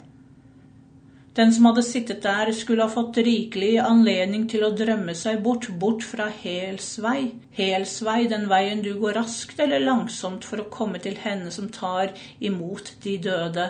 Den 1.38 1.52
som 1.54 1.68
hadde 1.68 1.84
sittet 1.86 2.24
der, 2.24 2.50
skulle 2.50 2.82
ha 2.82 2.90
fått 2.90 3.20
rikelig 3.22 3.76
anledning 3.78 4.48
til 4.50 4.64
å 4.66 4.72
drømme 4.74 5.12
seg 5.14 5.38
bort, 5.44 5.68
bort 5.78 6.02
fra 6.02 6.26
Helsvei. 6.34 7.28
Helsvei, 7.54 8.24
den 8.32 8.48
veien 8.50 8.82
du 8.82 8.96
går 8.98 9.14
raskt 9.20 9.60
eller 9.62 9.84
langsomt 9.84 10.42
for 10.48 10.58
å 10.58 10.70
komme 10.74 10.98
til 11.04 11.14
henne 11.22 11.52
som 11.54 11.68
tar 11.70 12.10
imot 12.42 12.90
de 13.04 13.14
døde. 13.28 13.68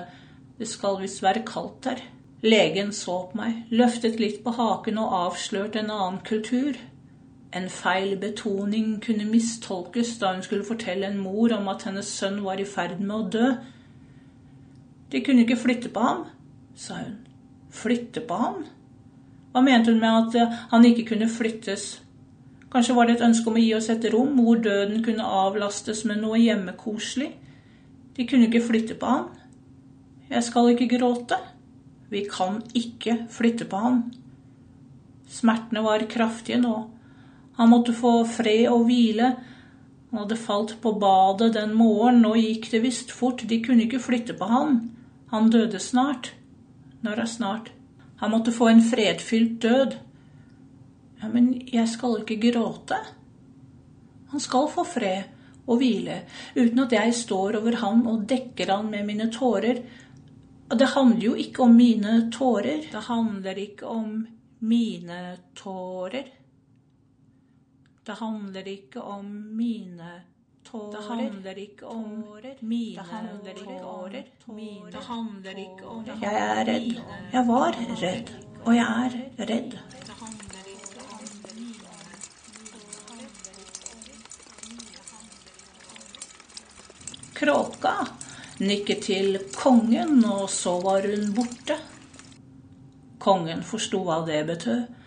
Det 0.57 0.71
skal 0.71 0.97
visst 1.03 1.21
være 1.21 1.45
kaldt 1.45 1.83
der. 1.91 2.01
Legen 2.41 2.95
så 2.97 3.19
på 3.29 3.43
meg, 3.43 3.61
løftet 3.69 4.17
litt 4.23 4.41
på 4.47 4.57
haken 4.57 5.05
og 5.05 5.15
avslørte 5.21 5.85
en 5.85 5.93
annen 5.93 6.19
kultur. 6.25 6.81
En 7.53 7.69
feil 7.69 8.17
betoning 8.17 8.97
kunne 9.05 9.29
mistolkes 9.29 10.17
da 10.23 10.33
hun 10.33 10.45
skulle 10.47 10.65
fortelle 10.65 11.13
en 11.13 11.21
mor 11.21 11.53
om 11.61 11.69
at 11.69 11.85
hennes 11.85 12.17
sønn 12.17 12.41
var 12.49 12.65
i 12.65 12.69
ferd 12.69 12.97
med 13.05 13.17
å 13.21 13.31
dø. 13.39 13.55
De 15.13 15.21
kunne 15.21 15.45
ikke 15.45 15.61
flytte 15.69 15.93
på 15.93 16.11
ham, 16.13 16.29
sa 16.73 17.03
hun. 17.05 17.28
Flytte 17.75 18.25
på 18.27 18.37
ham? 18.41 18.63
Hva 19.53 19.63
mente 19.65 19.93
hun 19.93 20.01
med 20.01 20.37
at 20.37 20.61
han 20.71 20.85
ikke 20.85 21.07
kunne 21.13 21.29
flyttes? 21.31 21.99
Kanskje 22.73 22.95
var 22.97 23.09
det 23.09 23.17
et 23.17 23.25
ønske 23.25 23.49
om 23.49 23.57
å 23.57 23.63
gi 23.63 23.75
oss 23.77 23.89
et 23.93 24.05
rom 24.13 24.37
hvor 24.37 24.61
døden 24.61 25.01
kunne 25.05 25.25
avlastes 25.25 26.05
med 26.09 26.21
noe 26.21 26.41
hjemmekoselig? 26.41 27.31
De 28.17 28.27
kunne 28.29 28.49
ikke 28.49 28.65
flytte 28.67 28.97
på 28.99 29.09
ham. 29.09 29.29
Jeg 30.29 30.45
skal 30.45 30.73
ikke 30.75 30.91
gråte. 30.99 31.39
Vi 32.13 32.25
kan 32.29 32.61
ikke 32.77 33.23
flytte 33.33 33.65
på 33.69 33.81
ham. 33.81 34.03
Smertene 35.29 35.85
var 35.85 36.05
kraftige 36.09 36.61
nå. 36.61 36.75
Han 37.59 37.71
måtte 37.73 37.95
få 37.97 38.23
fred 38.29 38.69
og 38.71 38.87
hvile. 38.89 39.33
Han 40.11 40.23
hadde 40.23 40.41
falt 40.41 40.77
på 40.81 40.95
badet 41.01 41.53
den 41.57 41.75
morgenen, 41.77 42.23
nå 42.25 42.35
gikk 42.39 42.71
det 42.73 42.81
visst 42.85 43.13
fort, 43.13 43.43
de 43.45 43.59
kunne 43.65 43.85
ikke 43.85 44.01
flytte 44.01 44.37
på 44.39 44.49
han. 44.49 44.79
Han 45.33 45.51
døde 45.53 45.81
snart. 45.83 46.33
Når 47.03 47.23
er 47.23 47.31
snart? 47.31 47.73
Han 48.19 48.33
måtte 48.35 48.53
få 48.53 48.69
en 48.69 48.83
fredfylt 48.83 49.61
død. 49.63 49.97
Ja, 51.23 51.29
men 51.29 51.53
jeg 51.73 51.89
skal 51.89 52.21
ikke 52.23 52.41
gråte. 52.51 52.99
Han 54.33 54.43
skal 54.43 54.69
få 54.73 54.85
fred 54.87 55.35
og 55.69 55.79
hvile, 55.81 56.23
uten 56.57 56.81
at 56.85 56.95
jeg 56.97 57.15
står 57.15 57.59
over 57.61 57.77
han 57.83 58.07
og 58.09 58.25
dekker 58.29 58.73
han 58.73 58.91
med 58.91 59.07
mine 59.07 59.29
tårer. 59.33 59.83
Det 60.69 60.89
handler 60.95 61.25
jo 61.25 61.35
ikke 61.35 61.63
om 61.65 61.77
mine 61.77 62.17
tårer. 62.33 62.89
Det 62.93 63.05
handler 63.09 63.61
ikke 63.63 63.87
om 63.87 64.27
mine 64.61 65.21
tårer. 65.57 66.33
Det 68.07 68.17
handler 68.19 68.69
ikke 68.69 69.03
om 69.03 69.31
mine 69.57 70.11
tårer. 70.11 70.38
Det 70.73 71.03
handler 71.09 71.59
ikke 71.59 71.87
om 71.87 72.25
mine 72.61 73.05
tårer. 73.57 74.25
Det 74.93 75.03
handler 75.09 75.59
ikke 75.59 75.87
om 75.87 76.05
Jeg 76.21 76.35
er 76.35 76.65
redd. 76.65 77.01
Jeg 77.33 77.47
var 77.49 77.79
redd. 78.03 78.33
Og 78.65 78.77
jeg 78.77 79.13
er 79.39 79.47
redd. 79.49 79.79
Kråka 87.39 87.95
nikket 88.59 89.03
til 89.07 89.39
kongen, 89.55 90.25
og 90.25 90.51
så 90.51 90.81
var 90.83 91.07
hun 91.07 91.33
borte. 91.35 91.79
Kongen 93.19 93.63
forsto 93.63 94.03
hva 94.05 94.21
det 94.27 94.45
betød. 94.47 94.98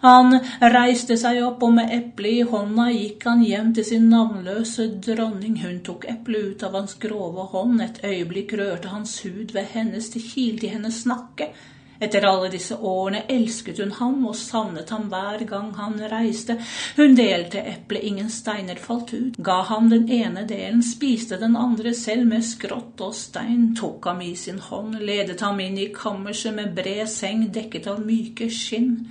Han 0.00 0.38
reiste 0.60 1.16
seg 1.20 1.42
opp, 1.44 1.64
og 1.66 1.74
med 1.76 1.90
eplet 1.92 2.38
i 2.38 2.44
hånda 2.48 2.86
gikk 2.94 3.26
han 3.28 3.42
hjem 3.44 3.74
til 3.76 3.84
sin 3.84 4.06
navnløse 4.12 4.86
dronning. 5.04 5.58
Hun 5.60 5.82
tok 5.84 6.06
eplet 6.08 6.54
ut 6.54 6.64
av 6.64 6.78
hans 6.78 6.96
grove 7.02 7.50
hånd, 7.52 7.82
et 7.84 8.00
øyeblikk 8.04 8.56
rørte 8.56 8.94
hans 8.94 9.18
hud 9.26 9.52
ved 9.52 9.68
hennes, 9.74 10.08
det 10.14 10.24
kilte 10.24 10.70
i 10.70 10.72
hennes 10.72 11.04
nakke. 11.10 11.50
Etter 12.00 12.24
alle 12.24 12.48
disse 12.48 12.78
årene 12.80 13.26
elsket 13.28 13.82
hun 13.82 13.90
ham 13.98 14.22
og 14.24 14.36
savnet 14.40 14.88
ham 14.94 15.10
hver 15.12 15.42
gang 15.48 15.68
han 15.76 15.98
reiste. 16.08 16.56
Hun 16.96 17.12
delte 17.18 17.60
eplet, 17.60 18.06
ingen 18.08 18.30
steiner 18.32 18.80
falt 18.80 19.12
ut. 19.12 19.36
Ga 19.36 19.58
ham 19.68 19.90
den 19.92 20.08
ene 20.08 20.46
delen, 20.48 20.80
spiste 20.80 21.36
den 21.36 21.60
andre 21.60 21.92
selv 21.92 22.24
med 22.32 22.46
skrått 22.48 23.04
og 23.04 23.12
stein, 23.20 23.74
tok 23.76 24.08
ham 24.08 24.24
i 24.24 24.32
sin 24.32 24.64
hånd, 24.70 24.96
ledet 24.96 25.44
ham 25.44 25.60
inn 25.60 25.76
i 25.76 25.90
kammerset 25.92 26.56
med 26.56 26.72
bred 26.78 27.04
seng 27.12 27.50
dekket 27.52 27.92
av 27.92 28.00
myke 28.00 28.48
skinn. 28.48 29.02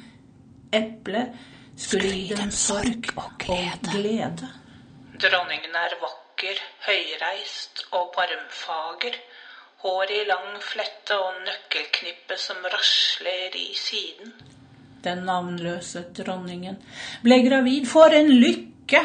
Eplet 0.71 1.33
skulle 1.77 2.11
gi 2.13 2.35
dem 2.35 2.51
sorg 2.51 3.09
og 3.17 3.31
glede. 3.39 4.49
Dronningen 5.19 5.75
er 5.75 5.95
vakker, 6.01 6.61
høyreist 6.85 7.85
og 7.91 8.11
barmfager. 8.15 9.17
Håret 9.81 10.11
i 10.11 10.25
lang 10.27 10.57
flette 10.61 11.15
og 11.17 11.39
nøkkelknippe 11.47 12.37
som 12.37 12.65
rasler 12.67 13.55
i 13.55 13.69
siden. 13.79 14.33
Den 15.03 15.23
navnløse 15.27 16.03
dronningen 16.17 16.77
ble 17.23 17.39
gravid. 17.47 17.87
For 17.87 18.11
en 18.13 18.33
lykke! 18.35 19.01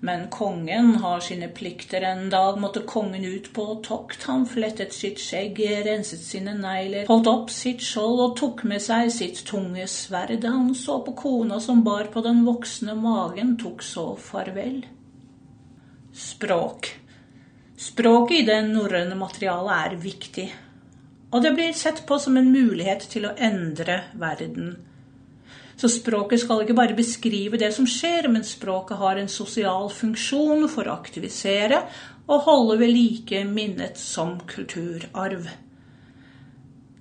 Men 0.00 0.26
kongen 0.28 0.94
har 1.00 1.20
sine 1.20 1.48
plikter. 1.48 2.00
En 2.00 2.30
dag 2.30 2.58
måtte 2.60 2.80
kongen 2.80 3.24
ut 3.24 3.52
på 3.52 3.64
tokt. 3.84 4.22
Han 4.28 4.44
flettet 4.46 4.92
sitt 4.92 5.20
skjegg, 5.20 5.60
renset 5.86 6.20
sine 6.20 6.52
negler, 6.58 7.06
holdt 7.08 7.30
opp 7.30 7.50
sitt 7.50 7.80
skjold 7.84 8.20
og 8.26 8.36
tok 8.40 8.62
med 8.68 8.84
seg 8.84 9.08
sitt 9.14 9.40
tunge 9.48 9.86
sverd. 9.88 10.44
Han 10.44 10.74
så 10.74 11.00
på 11.06 11.16
kona 11.16 11.60
som 11.60 11.82
bar 11.84 12.12
på 12.12 12.20
den 12.26 12.44
voksne 12.46 12.94
magen, 13.00 13.56
tok 13.60 13.82
så 13.82 14.10
farvel. 14.20 14.82
Språk. 16.16 16.92
Språket 17.76 18.38
i 18.38 18.44
det 18.48 18.62
norrøne 18.70 19.16
materialet 19.20 19.74
er 19.76 19.96
viktig, 20.00 20.46
og 21.28 21.42
det 21.44 21.50
blir 21.58 21.74
sett 21.76 22.06
på 22.08 22.16
som 22.18 22.38
en 22.40 22.48
mulighet 22.48 23.04
til 23.12 23.26
å 23.28 23.34
endre 23.36 23.98
verden. 24.16 24.78
Så 25.76 25.90
språket 25.92 26.40
skal 26.40 26.62
ikke 26.64 26.76
bare 26.76 26.96
beskrive 26.96 27.60
det 27.60 27.68
som 27.76 27.84
skjer, 27.88 28.30
men 28.32 28.44
språket 28.44 28.96
har 28.96 29.20
en 29.20 29.28
sosial 29.28 29.90
funksjon 29.92 30.64
for 30.72 30.88
å 30.88 30.96
aktivisere 30.96 31.82
og 32.26 32.46
holde 32.48 32.80
ved 32.80 32.94
like 32.94 33.44
minnet 33.44 34.00
som 34.00 34.38
kulturarv. 34.48 35.46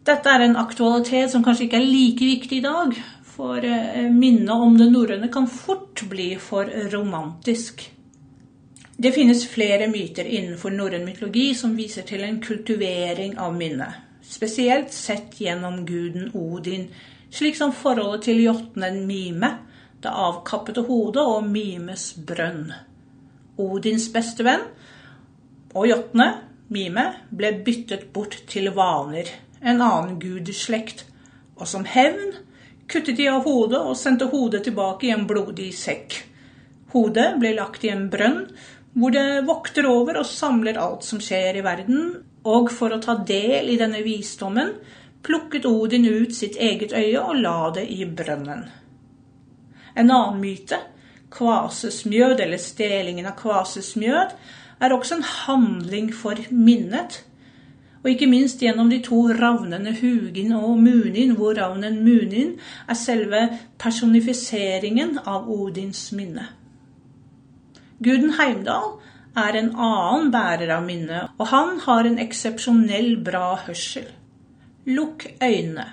Dette 0.05 0.29
er 0.29 0.43
en 0.45 0.59
aktualitet 0.61 1.31
som 1.33 1.43
kanskje 1.45 1.65
ikke 1.65 1.79
er 1.79 1.87
like 1.87 2.27
viktig 2.27 2.59
i 2.59 2.65
dag, 2.65 2.91
for 3.35 3.63
eh, 3.65 4.05
minnet 4.11 4.53
om 4.53 4.75
det 4.77 4.91
norrøne 4.91 5.31
kan 5.33 5.47
fort 5.49 6.03
bli 6.11 6.35
for 6.39 6.69
romantisk. 6.93 7.81
Det 8.95 9.11
finnes 9.11 9.47
flere 9.51 9.89
myter 9.91 10.27
innenfor 10.29 10.71
norrøn 10.71 11.03
mytologi 11.07 11.49
som 11.57 11.73
viser 11.75 12.05
til 12.07 12.23
en 12.23 12.37
kultivering 12.43 13.33
av 13.41 13.55
minnet, 13.57 13.97
spesielt 14.23 14.93
sett 14.95 15.35
gjennom 15.41 15.81
guden 15.87 16.29
Odin, 16.37 16.87
slik 17.35 17.57
som 17.57 17.73
forholdet 17.75 18.29
til 18.29 18.41
jotnen 18.45 19.01
Mime, 19.07 19.51
det 19.99 20.11
avkappede 20.11 20.85
hodet 20.87 21.23
og 21.23 21.47
Mimes 21.49 22.13
brønn. 22.27 22.69
Odins 23.59 24.07
beste 24.13 24.45
venn 24.45 24.63
og 25.75 25.89
jotne, 25.89 26.29
Mime, 26.71 27.05
ble 27.29 27.51
byttet 27.65 28.07
bort 28.13 28.37
til 28.49 28.71
vaner, 28.75 29.27
en 29.61 29.81
annen 29.83 30.15
gudeslekt, 30.21 31.05
og 31.59 31.67
som 31.69 31.85
hevn 31.87 32.37
kuttet 32.91 33.17
de 33.19 33.27
av 33.31 33.43
hodet 33.45 33.81
og 33.81 33.97
sendte 33.99 34.29
hodet 34.31 34.63
tilbake 34.65 35.09
i 35.09 35.13
en 35.13 35.27
blodig 35.27 35.71
sekk. 35.77 36.17
Hodet 36.95 37.33
ble 37.41 37.51
lagt 37.57 37.83
i 37.83 37.91
en 37.91 38.07
brønn 38.11 38.45
hvor 38.95 39.11
det 39.11 39.43
vokter 39.47 39.87
over 39.89 40.21
og 40.21 40.29
samler 40.29 40.77
alt 40.79 41.03
som 41.03 41.19
skjer 41.19 41.59
i 41.59 41.63
verden, 41.65 42.13
og 42.47 42.69
for 42.71 42.93
å 42.95 43.01
ta 43.03 43.17
del 43.27 43.73
i 43.73 43.79
denne 43.79 43.99
visdommen 44.05 44.71
plukket 45.25 45.65
Odin 45.65 46.05
ut 46.05 46.35
sitt 46.35 46.57
eget 46.61 46.93
øye 46.93 47.21
og 47.21 47.39
la 47.41 47.71
det 47.75 47.85
i 47.89 48.05
brønnen. 48.05 48.65
En 49.95 50.11
annen 50.11 50.41
myte, 50.41 50.79
kvasesmjød 51.35 52.41
eller 52.43 52.61
stelingen 52.61 53.25
av 53.25 53.37
kvasesmjød, 53.39 54.35
er 54.81 54.93
også 54.93 55.15
en 55.15 55.29
handling 55.29 56.11
for 56.13 56.39
minnet. 56.51 57.23
Og 58.03 58.11
ikke 58.11 58.29
minst 58.29 58.61
gjennom 58.61 58.89
de 58.91 58.99
to 59.01 59.23
ravnene 59.33 59.95
Hugin 59.97 60.53
og 60.53 60.77
Munin, 60.77 61.33
hvor 61.39 61.55
ravnen 61.57 62.03
Munin 62.05 62.53
er 62.87 62.99
selve 62.99 63.47
personifiseringen 63.81 65.17
av 65.25 65.49
Odins 65.49 66.11
minne. 66.13 66.45
Guden 68.03 68.35
Heimdal 68.37 68.99
er 69.39 69.57
en 69.57 69.71
annen 69.73 70.29
bærer 70.31 70.75
av 70.77 70.85
minnet, 70.85 71.33
og 71.39 71.49
han 71.49 71.79
har 71.87 72.05
en 72.05 72.19
eksepsjonell 72.21 73.15
bra 73.25 73.55
hørsel. 73.65 74.05
Lukk 74.85 75.25
øynene. 75.41 75.85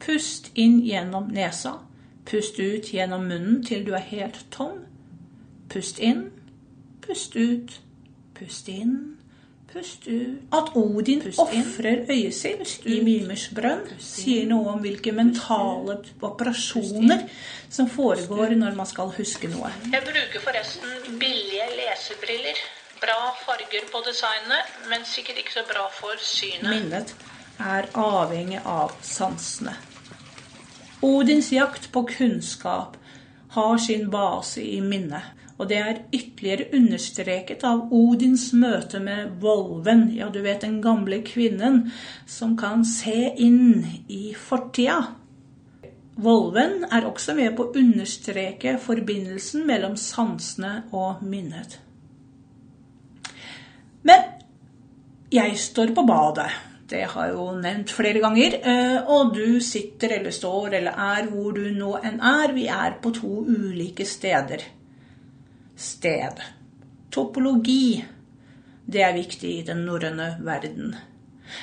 Pust 0.00 0.50
inn 0.54 0.80
gjennom 0.82 1.30
nesa. 1.30 1.76
Pust 2.26 2.58
ut 2.58 2.90
gjennom 2.90 3.26
munnen 3.26 3.62
til 3.66 3.86
du 3.86 3.94
er 3.94 4.02
helt 4.10 4.46
tom. 4.50 4.84
Pust 5.70 5.98
inn, 6.02 6.26
pust 7.06 7.36
ut, 7.36 7.78
pust 8.34 8.68
inn, 8.68 8.96
pust 9.72 10.08
ut. 10.08 10.42
At 10.52 10.74
Odin 10.76 11.22
ofrer 11.38 12.04
øyet 12.10 12.34
sitt 12.34 12.86
i 12.86 12.98
Mimers 13.00 13.48
brønn, 13.54 13.86
sier 14.02 14.46
noe 14.50 14.74
om 14.74 14.82
hvilke 14.84 15.14
mentale 15.16 16.00
operasjoner 16.20 17.24
som 17.70 17.88
foregår 17.88 18.56
når 18.58 18.76
man 18.76 18.90
skal 18.90 19.14
huske 19.16 19.50
noe. 19.54 19.70
Jeg 19.94 20.04
bruker 20.06 20.44
forresten 20.44 21.18
billige 21.22 21.70
lesebriller. 21.78 22.62
Bra 23.02 23.32
farger 23.46 23.86
på 23.90 24.02
designet, 24.06 24.74
men 24.90 25.06
sikkert 25.08 25.40
ikke 25.42 25.56
så 25.56 25.64
bra 25.66 25.88
for 25.94 26.20
synet. 26.22 26.68
Minnet 26.70 27.14
er 27.62 27.88
avhengig 27.98 28.60
av 28.64 28.96
sansene. 29.06 29.74
Odins 31.02 31.52
jakt 31.52 31.88
på 31.92 32.04
kunnskap 32.06 32.96
har 33.54 33.78
sin 33.78 34.10
base 34.10 34.62
i 34.62 34.80
minnet. 34.80 35.38
Og 35.60 35.68
det 35.70 35.78
er 35.78 35.98
ytterligere 36.10 36.70
understreket 36.74 37.64
av 37.68 37.92
Odins 37.94 38.48
møte 38.56 38.98
med 39.02 39.36
Volven, 39.42 40.08
ja, 40.16 40.26
du 40.32 40.40
vet 40.42 40.64
den 40.64 40.80
gamle 40.82 41.20
kvinnen 41.26 41.84
som 42.26 42.56
kan 42.58 42.86
se 42.88 43.28
inn 43.36 43.84
i 44.10 44.32
fortida. 44.34 45.02
Volven 46.22 46.82
er 46.90 47.06
også 47.08 47.36
med 47.38 47.54
på 47.56 47.68
å 47.68 47.78
understreke 47.78 48.74
forbindelsen 48.82 49.66
mellom 49.68 49.94
sansene 50.00 50.82
og 50.90 51.22
minnet. 51.22 51.78
Men 54.02 54.28
jeg 55.32 55.56
står 55.58 55.94
på 55.96 56.04
badet. 56.08 56.50
Det 56.92 57.06
har 57.08 57.28
jeg 57.28 57.36
jo 57.38 57.46
nevnt 57.56 57.92
flere 57.96 58.20
ganger. 58.20 58.58
Eh, 58.68 58.98
og 59.08 59.32
du 59.36 59.60
sitter 59.64 60.18
eller 60.18 60.34
står 60.34 60.76
eller 60.78 60.98
er 61.16 61.30
hvor 61.30 61.54
du 61.56 61.64
nå 61.72 61.94
enn 62.04 62.20
er. 62.20 62.52
Vi 62.52 62.66
er 62.68 62.98
på 63.00 63.14
to 63.16 63.30
ulike 63.48 64.04
steder. 64.08 64.66
Sted. 65.76 66.42
Topologi. 67.12 68.04
Det 68.84 69.02
er 69.02 69.16
viktig 69.16 69.56
i 69.58 69.64
den 69.64 69.86
norrøne 69.88 70.36
verden. 70.44 70.94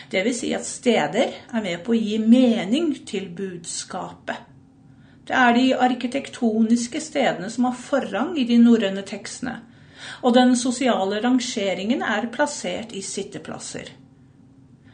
Vil 0.09 0.33
si 0.37 0.51
at 0.53 0.65
steder 0.65 1.33
er 1.53 1.65
med 1.65 1.83
på 1.85 1.93
å 1.93 1.99
gi 1.99 2.17
mening 2.21 2.93
til 3.09 3.29
budskapet. 3.37 4.47
Det 5.29 5.37
er 5.37 5.53
de 5.53 5.65
arkitektoniske 5.77 7.01
stedene 7.05 7.49
som 7.53 7.69
har 7.69 7.77
forrang 7.77 8.33
i 8.41 8.47
de 8.49 8.57
norrøne 8.61 9.05
tekstene 9.05 9.59
og 10.21 10.35
den 10.35 10.55
sosiale 10.57 11.21
rangeringen 11.23 12.03
er 12.03 12.29
plassert 12.33 12.93
i 12.95 13.01
sitteplasser. 13.05 13.91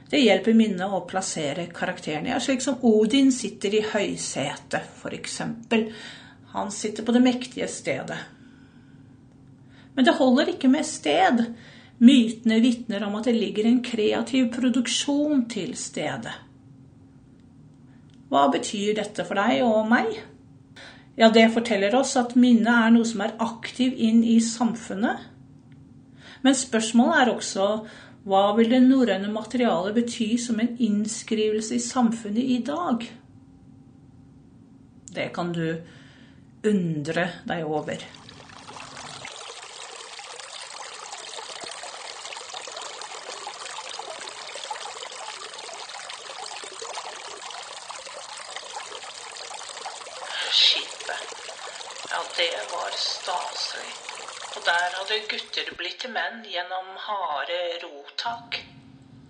Det 0.09 0.21
hjelper 0.21 0.53
minnet 0.53 0.91
å 0.93 1.01
plassere 1.09 1.65
karakterene, 1.73 2.29
ja, 2.29 2.39
slik 2.39 2.61
som 2.61 2.77
Odin 2.85 3.31
sitter 3.33 3.73
i 3.73 3.81
høysetet, 3.89 4.91
f.eks. 5.01 5.39
Han 6.53 6.71
sitter 6.71 7.05
på 7.05 7.15
det 7.15 7.23
mektige 7.25 7.67
stedet. 7.67 8.19
Men 9.95 10.05
det 10.05 10.17
holder 10.19 10.51
ikke 10.53 10.69
med 10.69 10.85
sted. 10.85 11.41
Mytene 12.03 12.59
vitner 12.61 13.05
om 13.07 13.15
at 13.17 13.29
det 13.29 13.35
ligger 13.37 13.67
en 13.69 13.81
kreativ 13.83 14.51
produksjon 14.53 15.45
til 15.51 15.73
stedet. 15.79 16.33
Hva 18.29 18.47
betyr 18.51 18.97
dette 18.97 19.23
for 19.25 19.39
deg 19.39 19.63
og 19.63 19.85
meg? 19.89 20.09
Ja, 21.15 21.29
det 21.31 21.47
forteller 21.55 21.95
oss 21.95 22.17
at 22.19 22.35
minnet 22.35 22.73
er 22.73 22.91
noe 22.91 23.07
som 23.07 23.23
er 23.23 23.37
aktiv 23.39 23.95
inn 23.95 24.19
i 24.27 24.41
samfunnet. 24.43 25.31
Men 26.43 26.57
spørsmålet 26.57 27.21
er 27.21 27.31
også 27.31 27.67
hva 28.25 28.55
vil 28.57 28.71
det 28.71 28.79
norrøne 28.81 29.27
materialet 29.29 29.93
bety 29.99 30.31
som 30.41 30.57
en 30.57 30.71
innskrivelse 30.81 31.75
i 31.77 31.83
samfunnet 31.83 32.41
i 32.41 32.57
dag? 32.65 33.05
Det 35.13 35.27
kan 35.35 35.51
du 35.53 35.67
undre 36.65 37.27
deg 37.45 37.69
over. 37.69 38.01
Ja, 52.09 52.23
det 52.37 52.51
var 52.73 52.97
staselig. 52.97 53.93
Og 54.55 54.65
der 54.65 54.97
hadde 54.97 55.21
gutter 55.29 55.73
blitt 55.77 56.01
til 56.01 56.13
menn 56.15 56.41
gjennom 56.49 56.95
harde 57.05 57.57
rotak. 58.25 58.61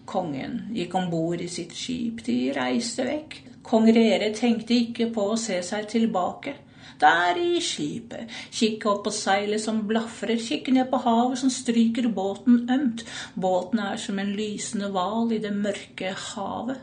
Kongen 0.05 0.69
gikk 0.73 0.93
om 0.95 1.09
bord 1.09 1.41
i 1.41 1.49
sitt 1.49 1.73
skip, 1.75 2.23
de 2.25 2.53
reiste 2.55 3.03
vekk. 3.03 3.41
Kong 3.65 3.89
Rere 3.89 4.31
tenkte 4.33 4.75
ikke 4.75 5.09
på 5.11 5.31
å 5.31 5.39
se 5.39 5.61
seg 5.63 5.87
tilbake. 5.89 6.55
Der 7.01 7.35
i 7.35 7.59
skipet, 7.59 8.29
kikke 8.53 8.87
opp 8.87 9.03
på 9.07 9.11
seilet 9.11 9.59
som 9.59 9.81
blafrer, 9.89 10.37
kikke 10.39 10.71
ned 10.71 10.87
på 10.91 11.01
havet 11.03 11.41
som 11.41 11.51
stryker 11.51 12.07
båten 12.07 12.69
ømt. 12.71 13.03
Båten 13.35 13.81
er 13.83 13.97
som 13.99 14.19
en 14.21 14.31
lysende 14.37 14.91
hval 14.93 15.33
i 15.35 15.41
det 15.43 15.51
mørke 15.51 16.13
havet. 16.29 16.79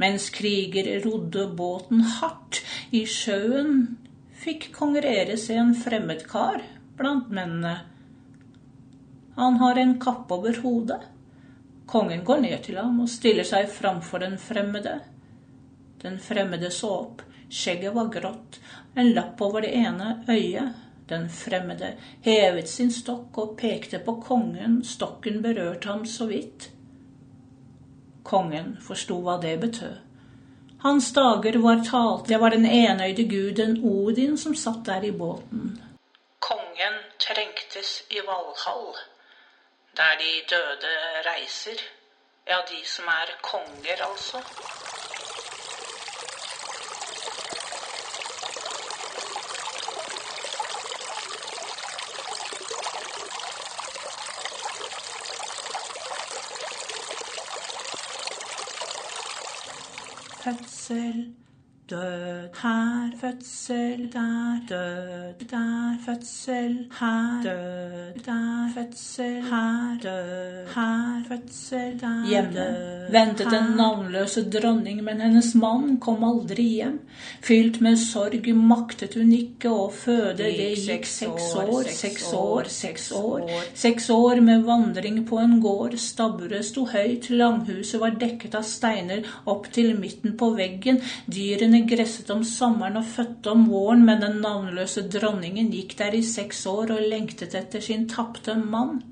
Mens 0.00 0.32
kriger 0.34 0.88
rodde 1.04 1.46
båten 1.54 2.00
hardt 2.16 2.64
i 2.90 3.04
sjøen, 3.06 3.84
fikk 4.42 4.72
kong 4.74 4.96
Rere 4.98 5.36
se 5.38 5.54
en 5.60 5.76
fremmedkar 5.78 6.64
blant 6.98 7.30
mennene. 7.30 7.93
Han 9.36 9.56
har 9.56 9.76
en 9.76 10.00
kappe 10.00 10.34
over 10.34 10.60
hodet. 10.62 11.00
Kongen 11.86 12.24
går 12.24 12.38
ned 12.40 12.62
til 12.64 12.78
ham 12.78 13.00
og 13.00 13.10
stiller 13.10 13.44
seg 13.44 13.68
framfor 13.70 14.22
den 14.22 14.38
fremmede. 14.38 15.00
Den 16.02 16.18
fremmede 16.20 16.70
så 16.70 16.90
opp, 17.00 17.22
skjegget 17.50 17.94
var 17.94 18.12
grått, 18.12 18.60
en 18.94 19.12
lapp 19.16 19.40
over 19.42 19.64
det 19.64 19.74
ene 19.74 20.24
øyet. 20.28 20.80
Den 21.08 21.28
fremmede 21.28 21.90
hevet 22.24 22.68
sin 22.68 22.92
stokk 22.92 23.38
og 23.38 23.56
pekte 23.60 23.98
på 24.00 24.14
kongen, 24.24 24.78
stokken 24.84 25.42
berørte 25.44 25.88
ham 25.88 26.06
så 26.08 26.26
vidt. 26.30 26.70
Kongen 28.24 28.78
forsto 28.80 29.18
hva 29.20 29.36
det 29.42 29.58
betød. 29.60 29.98
Hans 30.84 31.12
dager 31.12 31.58
var 31.60 31.84
talt, 31.84 32.28
det 32.28 32.40
var 32.40 32.50
den 32.50 32.64
enøyde 32.66 33.24
guden 33.28 33.76
Odin 33.84 34.38
som 34.40 34.56
satt 34.56 34.86
der 34.86 35.04
i 35.04 35.12
båten. 35.12 35.76
Kongen 36.40 36.96
trengtes 37.20 37.92
i 38.10 38.24
Valhall, 38.24 38.96
der 39.96 40.18
de 40.18 40.42
døde 40.50 40.94
reiser. 41.30 41.82
Ja, 42.46 42.58
de 42.68 42.88
som 42.88 43.04
er 43.06 43.38
konger, 43.42 44.06
altså. 44.10 44.42
Fødsel 60.44 61.43
død, 61.90 62.48
her, 62.62 63.10
fødsel, 63.20 64.12
der, 64.12 64.60
død, 64.68 65.46
der, 65.50 65.96
fødsel, 66.06 66.90
her, 67.00 67.42
død, 67.42 68.24
der, 68.24 68.68
fødsel, 68.74 69.42
her, 69.42 69.98
død, 70.02 70.66
her, 70.74 71.22
fødsel, 71.28 72.00
der, 72.00 72.28
Hjemme 72.28 72.93
ventet 73.12 73.50
den 73.50 73.74
navnløse 73.78 74.44
dronning, 74.50 75.02
men 75.04 75.20
hennes 75.22 75.52
mann 75.58 75.96
kom 76.02 76.24
aldri 76.26 76.66
hjem. 76.78 76.98
Fylt 77.44 77.80
med 77.84 77.98
sorg 78.00 78.48
maktet 78.56 79.16
hun 79.18 79.32
ikke 79.36 79.72
å 79.72 79.86
føde. 79.92 80.48
Det 80.48 80.70
gikk 80.80 81.08
seks 81.08 81.50
år, 81.60 81.90
seks 81.92 82.26
år, 82.34 82.70
seks 82.72 83.08
år. 83.18 83.46
Seks 83.84 84.10
år 84.14 84.42
med 84.44 84.64
vandring 84.68 85.22
på 85.28 85.38
en 85.42 85.58
gård. 85.64 85.96
Stabburet 86.00 86.66
sto 86.66 86.86
høyt, 86.90 87.30
langhuset 87.30 88.00
var 88.02 88.18
dekket 88.20 88.58
av 88.58 88.66
steiner 88.68 89.24
opp 89.50 89.70
til 89.74 89.94
midten 89.98 90.36
på 90.40 90.52
veggen. 90.58 91.00
Dyrene 91.30 91.84
gresset 91.88 92.30
om 92.34 92.44
sommeren 92.46 93.00
og 93.00 93.08
fødte 93.14 93.54
om 93.54 93.68
våren, 93.70 94.04
men 94.08 94.22
den 94.24 94.40
navnløse 94.44 95.06
dronningen 95.12 95.72
gikk 95.74 95.98
der 96.00 96.16
i 96.16 96.24
seks 96.26 96.66
år 96.70 96.96
og 96.96 97.10
lengtet 97.14 97.56
etter 97.58 97.84
sin 97.84 98.08
tapte 98.10 98.56
mann. 98.58 99.02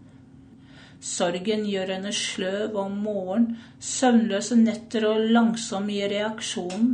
Sorgen 1.03 1.65
gjør 1.67 1.97
henne 1.97 2.13
sløv 2.15 2.77
om 2.79 2.93
morgenen, 3.03 3.57
søvnløse 3.83 4.55
netter 4.61 5.09
og 5.09 5.25
langsom 5.35 5.91
i 5.91 5.99
reaksjonen. 6.07 6.93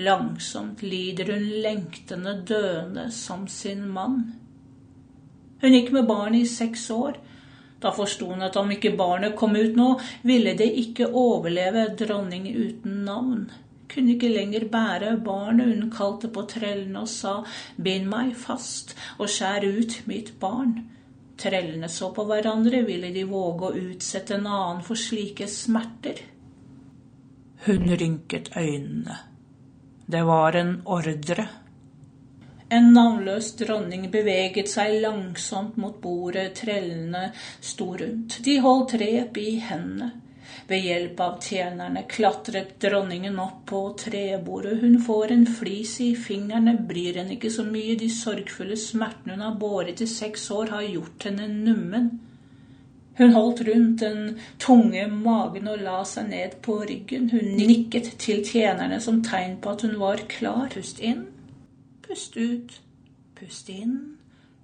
Langsomt 0.00 0.82
lider 0.82 1.30
hun 1.30 1.46
lengtende 1.62 2.34
døende 2.48 3.06
som 3.14 3.46
sin 3.46 3.86
mann. 3.94 4.20
Hun 5.62 5.76
gikk 5.76 5.92
med 5.94 6.10
barnet 6.10 6.42
i 6.42 6.50
seks 6.50 6.88
år. 6.90 7.18
Da 7.80 7.94
forsto 7.94 8.32
hun 8.32 8.42
at 8.42 8.58
om 8.58 8.70
ikke 8.74 8.96
barnet 8.98 9.38
kom 9.38 9.54
ut 9.54 9.78
nå, 9.78 9.90
ville 10.26 10.56
det 10.58 10.72
ikke 10.82 11.12
overleve 11.14 11.88
dronning 12.00 12.50
uten 12.50 13.04
navn. 13.06 13.50
Kunne 13.90 14.16
ikke 14.16 14.34
lenger 14.34 14.66
bære 14.70 15.16
barnet, 15.24 15.76
hun 15.78 15.90
kalte 15.94 16.30
på 16.30 16.42
trellene 16.50 17.04
og 17.04 17.10
sa 17.10 17.40
bind 17.78 18.10
meg 18.10 18.34
fast 18.38 18.96
og 19.18 19.30
skjær 19.30 19.66
ut 19.66 20.02
mitt 20.10 20.34
barn. 20.42 20.80
Trellene 21.40 21.88
så 21.88 22.10
på 22.12 22.26
hverandre, 22.28 22.82
ville 22.84 23.08
de 23.14 23.24
våge 23.24 23.70
å 23.70 23.78
utsette 23.80 24.36
en 24.36 24.46
annen 24.46 24.82
for 24.84 25.00
slike 25.00 25.48
smerter? 25.48 26.20
Hun 27.64 27.88
rynket 27.88 28.52
øynene. 28.56 29.16
Det 30.10 30.22
var 30.26 30.56
en 30.58 30.74
ordre. 30.84 31.46
En 32.70 32.92
navnløs 32.94 33.52
dronning 33.58 34.04
beveget 34.10 34.70
seg 34.70 35.00
langsomt 35.02 35.76
mot 35.80 35.96
bordet 36.02 36.52
trellene 36.60 37.30
sto 37.60 37.92
rundt. 37.98 38.40
De 38.44 38.58
holdt 38.62 38.94
rep 39.00 39.40
i 39.40 39.56
hendene. 39.64 40.12
Ved 40.70 40.84
hjelp 40.86 41.20
av 41.20 41.36
tjenerne 41.42 42.04
klatret 42.08 42.76
dronningen 42.82 43.38
opp 43.42 43.66
på 43.70 43.82
trebordet. 43.98 44.78
Hun 44.80 44.98
får 45.02 45.34
en 45.34 45.46
flis 45.46 45.96
i 46.00 46.14
fingrene, 46.16 46.76
bryr 46.88 47.20
henne 47.20 47.36
ikke 47.36 47.52
så 47.52 47.66
mye. 47.66 47.98
De 48.00 48.10
sorgfulle 48.12 48.78
smertene 48.78 49.36
hun 49.36 49.46
har 49.46 49.60
båret 49.60 50.00
i 50.00 50.08
seks 50.10 50.50
år, 50.54 50.74
har 50.76 50.88
gjort 50.88 51.28
henne 51.28 51.48
nummen. 51.52 52.10
Hun 53.20 53.32
holdt 53.32 53.60
rundt 53.68 54.00
den 54.00 54.38
tunge 54.58 55.02
magen 55.12 55.68
og 55.68 55.82
la 55.84 55.98
seg 56.08 56.30
ned 56.30 56.54
på 56.64 56.78
ryggen. 56.88 57.28
Hun 57.30 57.56
nikket 57.58 58.14
til 58.22 58.40
tjenerne 58.46 59.00
som 59.04 59.20
tegn 59.26 59.58
på 59.60 59.74
at 59.74 59.84
hun 59.84 59.98
var 60.00 60.22
klar. 60.30 60.70
Pust 60.72 61.02
inn, 61.04 61.26
pust 62.06 62.36
ut, 62.36 62.80
pust 63.36 63.68
inn, 63.68 63.98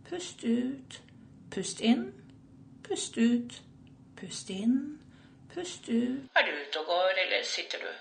pust 0.09 0.44
ut, 0.44 1.01
pust 1.53 1.85
inn, 1.85 2.07
pust 2.88 3.18
ut, 3.18 3.61
pust 4.16 4.51
inn, 4.51 4.96
pust 5.57 5.88
ut. 5.88 6.31
Er 6.37 6.47
du 6.47 6.53
ute 6.53 6.81
og 6.83 6.87
går, 6.92 7.12
eller 7.25 7.45
sitter 7.45 7.81
du? 7.83 7.92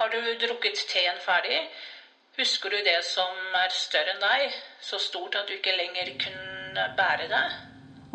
Har 0.00 0.08
du 0.08 0.20
drukket 0.40 0.80
teen 0.88 1.18
ferdig? 1.20 1.58
Husker 2.38 2.72
du 2.72 2.78
det 2.86 3.00
som 3.04 3.56
er 3.58 3.74
større 3.74 4.14
enn 4.14 4.22
deg, 4.22 4.54
så 4.80 4.98
stort 5.02 5.36
at 5.36 5.48
du 5.48 5.58
ikke 5.58 5.76
lenger 5.76 6.14
kunne 6.22 6.86
bære 6.96 7.26
det? 7.28 7.44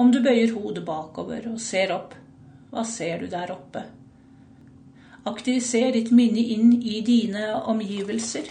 Om 0.02 0.12
du 0.12 0.20
bøyer 0.24 0.56
hodet 0.56 0.86
bakover 0.88 1.46
og 1.52 1.60
ser 1.62 1.94
opp, 1.94 2.16
hva 2.72 2.84
ser 2.90 3.22
du 3.22 3.30
der 3.32 3.54
oppe? 3.54 3.86
Aktiviser 5.30 5.94
ditt 5.94 6.12
minne 6.14 6.42
inn 6.56 6.74
i 6.82 7.00
dine 7.06 7.54
omgivelser. 7.72 8.50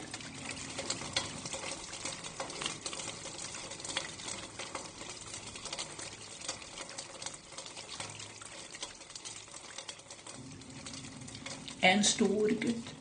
En 11.94 12.02
stor 12.02 12.50
gutt 12.60 12.92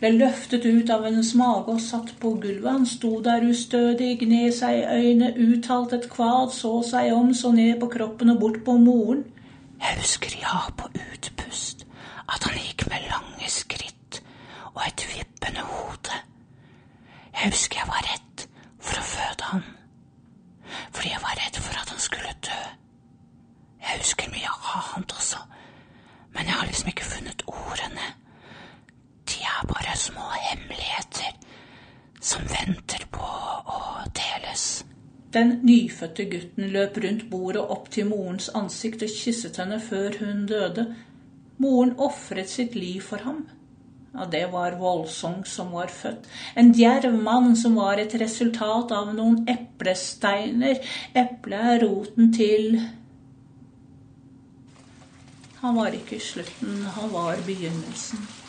ble 0.00 0.10
løftet 0.16 0.64
ut 0.66 0.90
av 0.90 1.04
hennes 1.06 1.30
mage 1.38 1.72
og 1.72 1.80
satt 1.80 2.10
på 2.20 2.34
gulvet. 2.40 2.70
Han 2.72 2.86
sto 2.88 3.20
der 3.24 3.44
ustødig, 3.46 4.18
gned 4.20 4.52
seg 4.56 4.80
i 4.80 4.86
øynene, 4.98 5.30
uttalte 5.46 6.00
et 6.00 6.08
kvad, 6.12 6.52
så 6.52 6.72
seg 6.84 7.12
om, 7.14 7.30
så 7.36 7.52
ned 7.54 7.78
på 7.80 7.88
kroppen 7.92 8.34
og 8.34 8.40
bort 8.42 8.60
på 8.66 8.76
moren. 8.80 9.24
Jeg 9.80 10.00
husker 10.00 10.36
ja 10.40 10.64
på 10.76 10.88
utpust 10.92 11.84
at 12.24 12.44
han 12.48 12.56
gikk 12.56 12.86
med 12.88 13.04
lange 13.10 13.48
skritt 13.52 14.20
og 14.72 14.82
et 14.86 15.06
vippende 15.12 15.64
hode. 15.68 16.20
Jeg 17.34 17.52
husker 17.52 17.82
jeg 17.82 17.90
var 17.90 18.06
redd 18.08 18.46
for 18.80 19.00
å 19.00 19.06
føde 19.10 19.50
han, 19.50 19.64
fordi 20.90 21.12
jeg 21.12 21.22
var 21.22 21.38
redd 21.42 21.60
for 21.60 21.80
at 21.80 21.92
han 21.92 22.00
skulle 22.00 22.36
dø. 22.48 22.60
Jeg 23.84 24.00
husker 24.00 24.32
mye 24.32 24.52
annet 24.74 25.16
også, 25.18 25.40
men 26.34 26.48
jeg 26.48 26.58
har 26.58 26.70
liksom 26.70 26.92
ikke 26.92 27.10
funnet 27.12 27.44
ordene. 27.46 28.08
De 29.28 29.40
er 29.42 29.66
bare 29.68 29.93
små 30.04 30.26
hemmeligheter 30.48 31.32
som 32.20 32.44
venter 32.48 33.06
på 33.12 33.30
å 33.76 33.80
deles. 34.16 34.84
Den 35.34 35.58
nyfødte 35.66 36.28
gutten 36.30 36.70
løp 36.74 36.98
rundt 37.02 37.26
bordet 37.30 37.64
opp 37.74 37.90
til 37.94 38.06
morens 38.10 38.50
ansikt 38.54 39.02
og 39.02 39.12
kysset 39.12 39.58
henne 39.60 39.80
før 39.82 40.20
hun 40.20 40.44
døde. 40.50 40.86
Moren 41.58 41.94
ofret 41.98 42.50
sitt 42.50 42.76
liv 42.78 43.02
for 43.02 43.24
ham. 43.26 43.44
Ja, 44.14 44.28
det 44.30 44.44
var 44.52 44.76
Voldsong 44.78 45.42
som 45.46 45.72
var 45.74 45.90
født. 45.90 46.28
En 46.56 46.70
djerv 46.76 47.16
mann 47.18 47.56
som 47.58 47.74
var 47.80 47.98
et 47.98 48.14
resultat 48.20 48.94
av 48.94 49.10
noen 49.16 49.42
eplesteiner. 49.50 50.78
Eplet 51.18 51.72
er 51.74 51.82
roten 51.82 52.30
til 52.34 52.78
Han 55.64 55.78
var 55.80 55.94
ikke 55.96 56.18
slutten, 56.20 56.82
han 56.92 57.08
var 57.08 57.38
begynnelsen. 57.46 58.43